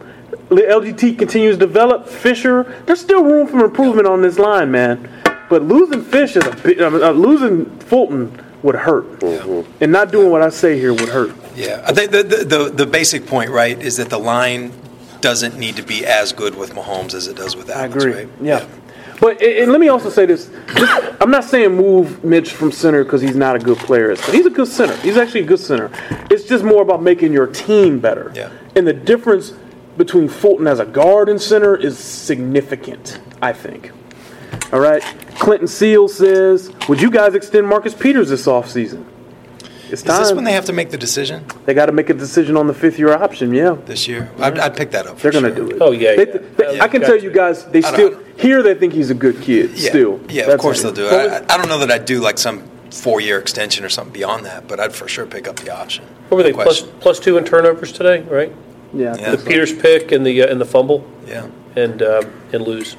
[0.48, 2.06] The LDT continues to develop.
[2.06, 5.10] Fisher, there's still room for improvement on this line, man.
[5.48, 9.70] But losing Fish is a bit, uh, uh, losing Fulton would hurt, mm-hmm.
[9.82, 11.34] and not doing what I say here would hurt.
[11.56, 14.72] Yeah, I think the, the the the basic point, right, is that the line
[15.20, 18.12] doesn't need to be as good with Mahomes as it does with I agree.
[18.12, 18.28] Right?
[18.40, 18.66] Yeah.
[19.20, 22.72] But and and let me also say this: This- I'm not saying move Mitch from
[22.72, 24.14] center because he's not a good player.
[24.16, 24.96] He's a good center.
[24.96, 25.90] He's actually a good center.
[26.30, 28.32] It's just more about making your team better.
[28.34, 28.50] Yeah.
[28.74, 29.52] And the difference
[29.96, 33.20] between Fulton as a guard and center is significant.
[33.40, 33.92] I think.
[34.72, 35.02] All right.
[35.38, 39.04] Clinton Seal says, "Would you guys extend Marcus Peters this offseason?
[39.90, 40.22] It's Is time.
[40.22, 42.66] this when they have to make the decision they got to make a decision on
[42.66, 43.52] the fifth year option.
[43.52, 43.76] Yeah.
[43.84, 44.30] this year?
[44.38, 45.18] I'd, I'd pick that up.
[45.18, 45.68] For They're going to sure.
[45.68, 45.82] do it.
[45.82, 46.38] Oh, yeah, They- yeah.
[46.56, 47.22] they- Yeah, I can tell to.
[47.22, 48.62] you guys, they I still here.
[48.62, 49.72] They think he's a good kid.
[49.74, 51.12] Yeah, Still, yeah, of That's course they'll do it.
[51.12, 54.66] I, I don't know that I'd do like some four-year extension or something beyond that,
[54.66, 56.04] but I'd for sure pick up the option.
[56.30, 58.22] What were they No plus two in turnovers today?
[58.22, 58.54] Right.
[58.94, 59.14] Yeah.
[59.18, 59.34] Yeah.
[59.36, 61.48] The Peters pick and the uh, and the fumble Yeah.
[61.76, 62.96] and um, and lose.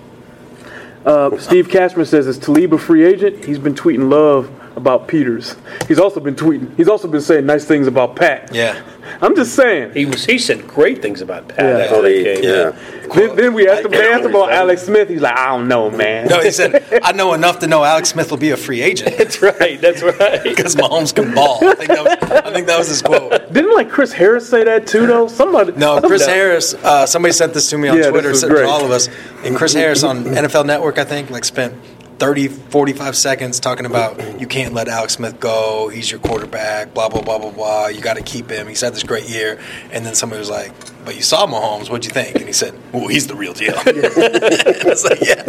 [1.05, 3.43] Uh, Steve Cashman says, "Is Talib a free agent?
[3.43, 5.55] He's been tweeting love about Peters.
[5.87, 6.75] He's also been tweeting.
[6.75, 8.49] He's also been saying nice things about Pat.
[8.53, 8.81] Yeah.
[9.21, 9.93] I'm just saying.
[9.93, 11.83] He was he said great things about Pat Yeah.
[11.83, 12.43] after Oh, they- game.
[12.43, 12.71] yeah.
[13.13, 15.09] Then, then we asked him, they asked him about I- Alex Smith.
[15.09, 16.27] He's like, I don't know, man.
[16.27, 19.17] No, he said, I know enough to know Alex Smith will be a free agent
[19.17, 19.79] That's right.
[19.79, 20.41] That's right.
[20.43, 21.59] because Mahomes can ball.
[21.63, 23.31] I think, that was, I think that was his quote.
[23.53, 25.27] Didn't like Chris Harris say that too, though?
[25.27, 25.73] Somebody.
[25.73, 28.65] No, Chris Harris, uh, somebody sent this to me on Yeah, Twitter, was sent to
[28.67, 29.09] all of us.
[29.43, 31.75] And Chris Harris on NFL Network, I think, like spent
[32.19, 35.89] 30, 45 seconds talking about you can't let Alex Smith go.
[35.89, 36.93] He's your quarterback.
[36.93, 37.87] Blah blah blah blah blah.
[37.87, 38.67] You got to keep him.
[38.67, 39.59] He's had this great year.
[39.91, 40.71] And then somebody was like,
[41.05, 41.89] "But you saw Mahomes.
[41.89, 45.43] What'd you think?" And he said, "Well, he's the real deal." it's like, yeah,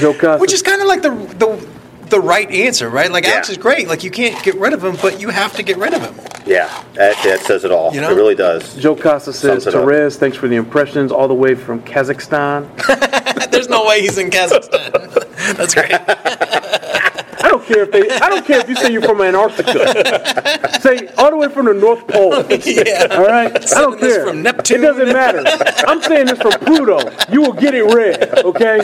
[0.00, 0.38] Joe Costa.
[0.38, 1.68] which is kind of like the the
[2.08, 3.10] the right answer, right?
[3.10, 3.88] Like Alex is great.
[3.88, 6.14] Like you can't get rid of him, but you have to get rid of him.
[6.46, 7.94] Yeah, that, that says it all.
[7.94, 8.10] You know?
[8.10, 8.74] It really does.
[8.76, 9.84] Joe Costa says, it up.
[9.84, 13.50] Terez, thanks for the impressions all the way from Kazakhstan.
[13.50, 15.56] There's no way he's in Kazakhstan.
[15.56, 15.92] That's great.
[17.40, 18.10] I don't care if they.
[18.10, 20.80] I don't care if you say you're from Antarctica.
[20.80, 22.44] say all the way from the North Pole.
[22.64, 23.06] yeah.
[23.10, 23.54] All right.
[23.74, 24.26] I don't this care.
[24.26, 24.78] from Neptune.
[24.78, 25.42] It doesn't matter.
[25.86, 26.98] I'm saying this from Pluto.
[27.30, 28.44] You will get it read.
[28.44, 28.78] Okay.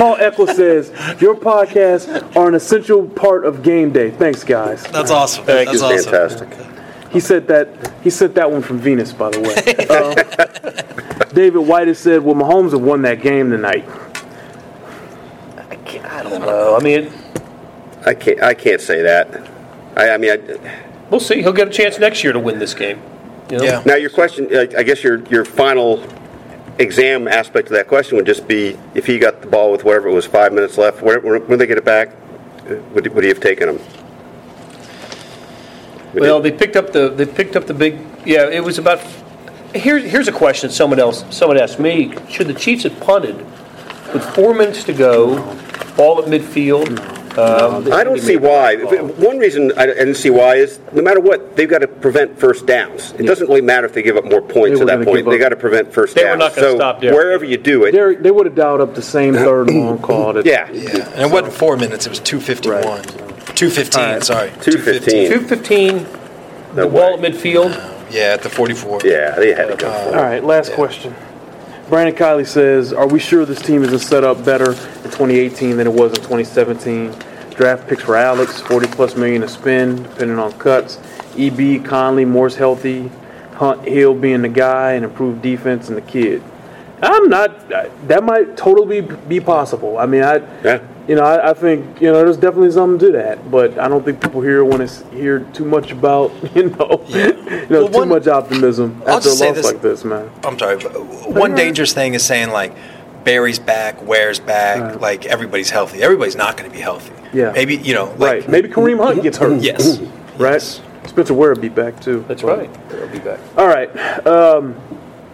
[0.00, 0.88] Paul Eccles says
[1.20, 4.10] your podcasts are an essential part of game day.
[4.10, 4.82] Thanks, guys.
[4.84, 5.44] That's awesome.
[5.44, 5.86] Thank That's you.
[5.86, 6.10] awesome.
[6.10, 7.12] Fantastic.
[7.12, 7.92] He said that.
[8.02, 9.54] He sent that one from Venus, by the way.
[9.90, 13.86] Uh, David White has said, "Well, Mahomes have won that game tonight."
[15.58, 16.78] I, can't, I don't know.
[16.78, 17.12] I mean,
[18.06, 18.42] I can't.
[18.42, 19.50] I can't say that.
[19.96, 21.42] I, I mean, I, we'll see.
[21.42, 23.02] He'll get a chance next year to win this game.
[23.50, 23.64] You know?
[23.64, 23.82] Yeah.
[23.84, 24.48] now your question.
[24.50, 26.02] I I guess your your final
[26.80, 30.08] exam aspect of that question would just be if he got the ball with whatever
[30.08, 31.02] it was five minutes left.
[31.02, 32.08] When, when they get it back,
[32.68, 33.78] uh, would, would he have taken him?
[36.14, 37.98] Would Well, he- they picked up the they picked up the big.
[38.24, 39.00] Yeah, it was about.
[39.74, 40.70] Here's here's a question.
[40.70, 43.36] Someone else someone asked me: Should the Chiefs have punted
[44.12, 45.36] with four minutes to go,
[45.96, 47.19] ball at midfield?
[47.38, 48.76] Um, I don't see why.
[48.76, 52.38] One reason I I didn't see why is no matter what, they've got to prevent
[52.38, 53.12] first downs.
[53.18, 55.26] It doesn't really matter if they give up more points at that point.
[55.26, 56.38] They up- got to prevent first They were downs.
[56.40, 57.16] not gonna so stop Derrick.
[57.16, 59.98] wherever you do it, They're, they would have dialed up the same third and long
[59.98, 60.32] call.
[60.32, 63.56] That, yeah, Yeah, and it wasn't four minutes; it was two fifty-one, Right.
[63.56, 64.02] two fifteen.
[64.02, 64.24] All right.
[64.24, 65.28] Sorry, 2:15.
[65.28, 66.06] Two fifteen.
[66.74, 67.70] No the ball at midfield.
[68.10, 69.00] Yeah, at the forty-four.
[69.04, 70.14] yeah, they had to go for it.
[70.16, 71.14] All right, last question.
[71.90, 75.88] Brandon Kiley says, "Are we sure this team isn't set up better in 2018 than
[75.88, 77.12] it was in 2017?
[77.56, 80.98] Draft picks for Alex, 40 plus million to spend, depending on cuts.
[81.36, 83.10] EB, Conley, Moore's healthy.
[83.56, 86.42] Hunt, Hill being the guy, and improved defense and the kid.
[87.02, 87.68] I'm not.
[88.06, 89.98] That might totally be possible.
[89.98, 90.78] I mean, I, Yeah.
[91.10, 94.04] You know, I, I think you know there's definitely something to that, but I don't
[94.04, 97.98] think people here want to hear too much about you know, you know, Well, too
[97.98, 99.66] one- much optimism I'll after a just say loss this.
[99.66, 100.30] like this, man.
[100.44, 100.76] I'm sorry.
[100.76, 100.92] but
[101.32, 102.76] One dangerous thing is saying like
[103.24, 105.00] Berry's back, Ware's back, Right.
[105.00, 106.00] like everybody's healthy.
[106.00, 107.12] Everybody's not going to be healthy.
[107.32, 107.50] Yeah.
[107.50, 108.48] Maybe you know, like, Right.
[108.48, 109.60] Maybe Kareem Hunt gets hurt.
[109.62, 109.98] Yes.
[110.38, 110.52] Right.
[110.52, 110.80] Yes.
[111.06, 112.24] Spencer Ware will be back too.
[112.28, 112.70] That's right.
[112.88, 113.40] They'll be back.
[113.56, 113.90] All right.
[114.28, 114.76] Um,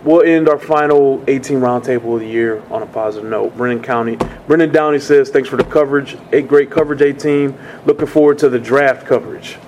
[0.06, 3.56] we'll end our final 18 roundtable of the year on a positive note.
[3.56, 6.16] Brennan County, Brennan Downey says, "Thanks for the coverage.
[6.32, 7.58] A great coverage, A team.
[7.84, 9.58] Looking forward to the draft coverage."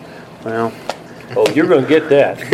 [0.44, 0.72] Well,
[1.36, 2.38] Oh, you're going to get that.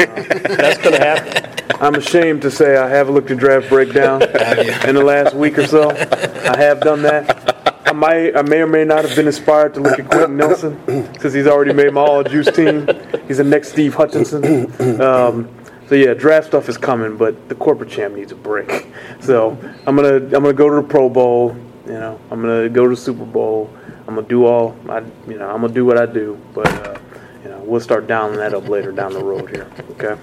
[0.59, 1.77] That's going to happen.
[1.81, 5.67] I'm ashamed to say I have looked at draft breakdown in the last week or
[5.67, 5.91] so.
[5.91, 7.55] I have done that.
[7.87, 10.81] I might, I may or may not have been inspired to look at Quenton Nelson
[11.13, 12.89] because he's already made my all juice team.
[13.29, 15.01] He's the next Steve Hutchinson.
[15.01, 15.49] Um,
[15.89, 18.87] so yeah, draft stuff is coming, but the corporate champ needs a break.
[19.21, 19.57] So
[19.87, 21.57] I'm gonna, I'm gonna go to the Pro Bowl.
[21.87, 23.71] You know, I'm gonna go to the Super Bowl.
[24.07, 26.67] I'm gonna do all, I, you know, I'm gonna do what I do, but.
[26.69, 26.99] Uh,
[27.43, 29.71] you know, we'll start dialing that up later down the road here.
[29.91, 30.17] Okay.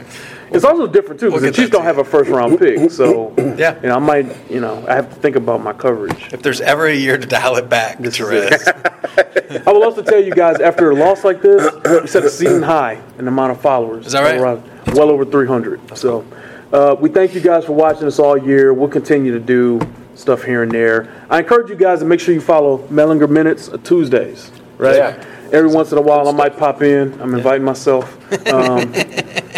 [0.49, 2.89] It's also different too because We'll the get Chiefs don't have a first round pick,
[2.91, 3.75] so Yeah.
[3.75, 6.33] you know, I might, you know, I have to think about my coverage.
[6.33, 9.67] if there's ever a year to dial it back, This is Terez.
[9.67, 12.63] I will also tell you guys after a loss like this, we set a season
[12.63, 14.07] high in the amount of followers.
[14.07, 14.80] Is that right?
[14.91, 15.97] Well over 300.
[15.97, 16.25] So
[16.73, 18.73] uh, we thank you guys for watching us all year.
[18.73, 19.79] We'll continue to do
[20.15, 21.25] stuff here and there.
[21.29, 24.95] I encourage you guys to make sure you follow Mellinger Minutes Tuesdays, right?
[24.95, 25.25] Yeah.
[25.51, 27.19] Every once in a while, I might pop in.
[27.21, 28.17] I'm inviting myself.
[28.47, 28.91] Um,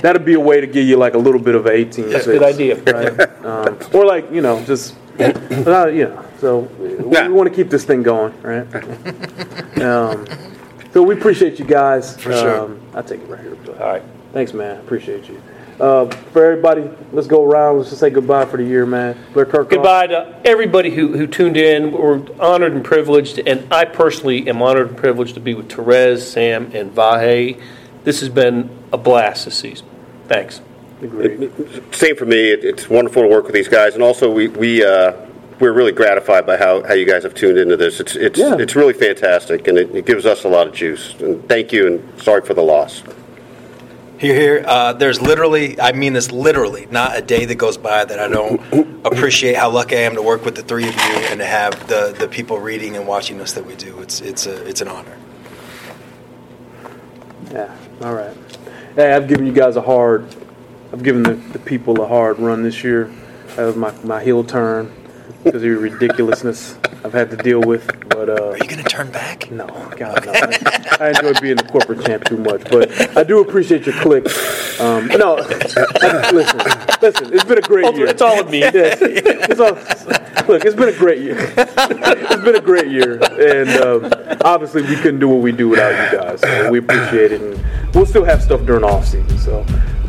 [0.02, 2.10] that'd be a way to give you like a little bit of 18.
[2.10, 2.76] That's a good idea.
[2.82, 3.46] Right?
[3.46, 6.26] Um, or like you know, just uh, you know.
[6.40, 7.28] So we, Yeah.
[7.28, 8.68] we want to keep this thing going, right?
[9.84, 10.26] Um,
[10.94, 12.16] so we appreciate you guys.
[12.16, 12.60] For sure.
[12.62, 13.58] Um, I'll take it right here.
[13.80, 14.04] All right.
[14.34, 14.80] Thanks, man.
[14.80, 15.42] Appreciate you.
[15.80, 17.78] Uh, for everybody, let's go around.
[17.78, 19.18] Let's just say goodbye for the year, man.
[19.34, 19.70] Blair Kirk.
[19.70, 21.92] Goodbye to everybody who, who tuned in.
[21.92, 26.20] We're honored and privileged, and I personally am honored and privileged to be with Terez,
[26.22, 27.62] Sam, and Vahe.
[28.04, 29.88] This has been a blast this season.
[30.28, 30.62] Thanks.
[31.02, 31.52] Agreed.
[31.94, 32.52] Same for me.
[32.52, 35.14] It, it's wonderful to work with these guys, and also we we uh,
[35.60, 38.00] we're really gratified by how, how you guys have tuned into this.
[38.00, 38.58] It's it's Yeah.
[38.58, 41.16] it's really fantastic, and it, it gives us a lot of juice.
[41.20, 43.04] And thank you, and sorry for the loss.
[44.24, 44.64] Here, here.
[44.66, 48.30] Uh, there's literally, I mean this literally, not a day that goes by that I
[48.30, 51.46] don't appreciate how lucky I am to work with the three of you and to
[51.46, 54.00] have the, the people reading and watching us that we do.
[54.00, 55.18] It's it's a it's an honor.
[57.52, 57.76] Yeah.
[58.02, 58.34] All right.
[58.96, 60.34] Hey, I've given you guys a hard.
[60.94, 63.12] I've given the, the people a hard run this year.
[63.58, 64.90] That was my, my heel turn.
[65.44, 67.86] Because of your ridiculousness I've had to deal with.
[68.10, 69.52] But uh, Are you going to turn back?
[69.52, 69.68] no,
[69.98, 70.32] God, no.
[71.00, 74.26] I enjoy being the corporate champ too much, but I do appreciate your click.
[74.80, 75.36] Um, no,
[76.32, 76.60] listen,
[77.02, 77.34] listen.
[77.34, 78.08] It's been a great year.
[78.08, 78.60] It's all of me.
[78.60, 79.00] Yes.
[79.02, 79.74] It's all,
[80.48, 81.36] look, it's been a great year.
[81.58, 86.12] it's been a great year, and um, obviously we couldn't do what we do without
[86.14, 86.40] you guys.
[86.40, 89.38] So we appreciate it, and we'll still have stuff during off season.
[89.40, 89.64] So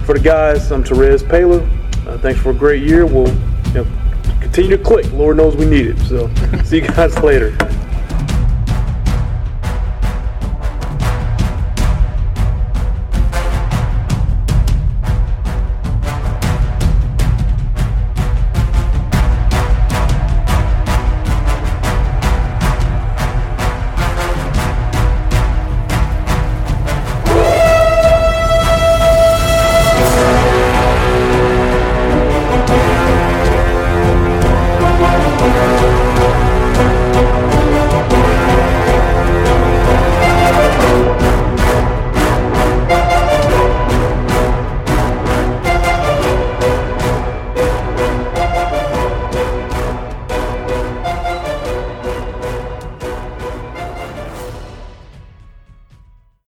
[0.04, 1.66] for the guys, I'm Terez Paylor.
[2.06, 3.04] Uh, thanks for a great year.
[3.04, 3.86] We'll you know,
[4.54, 5.12] continue to click.
[5.12, 5.98] Lord knows we need it.
[6.02, 6.32] So
[6.64, 7.50] see you guys later.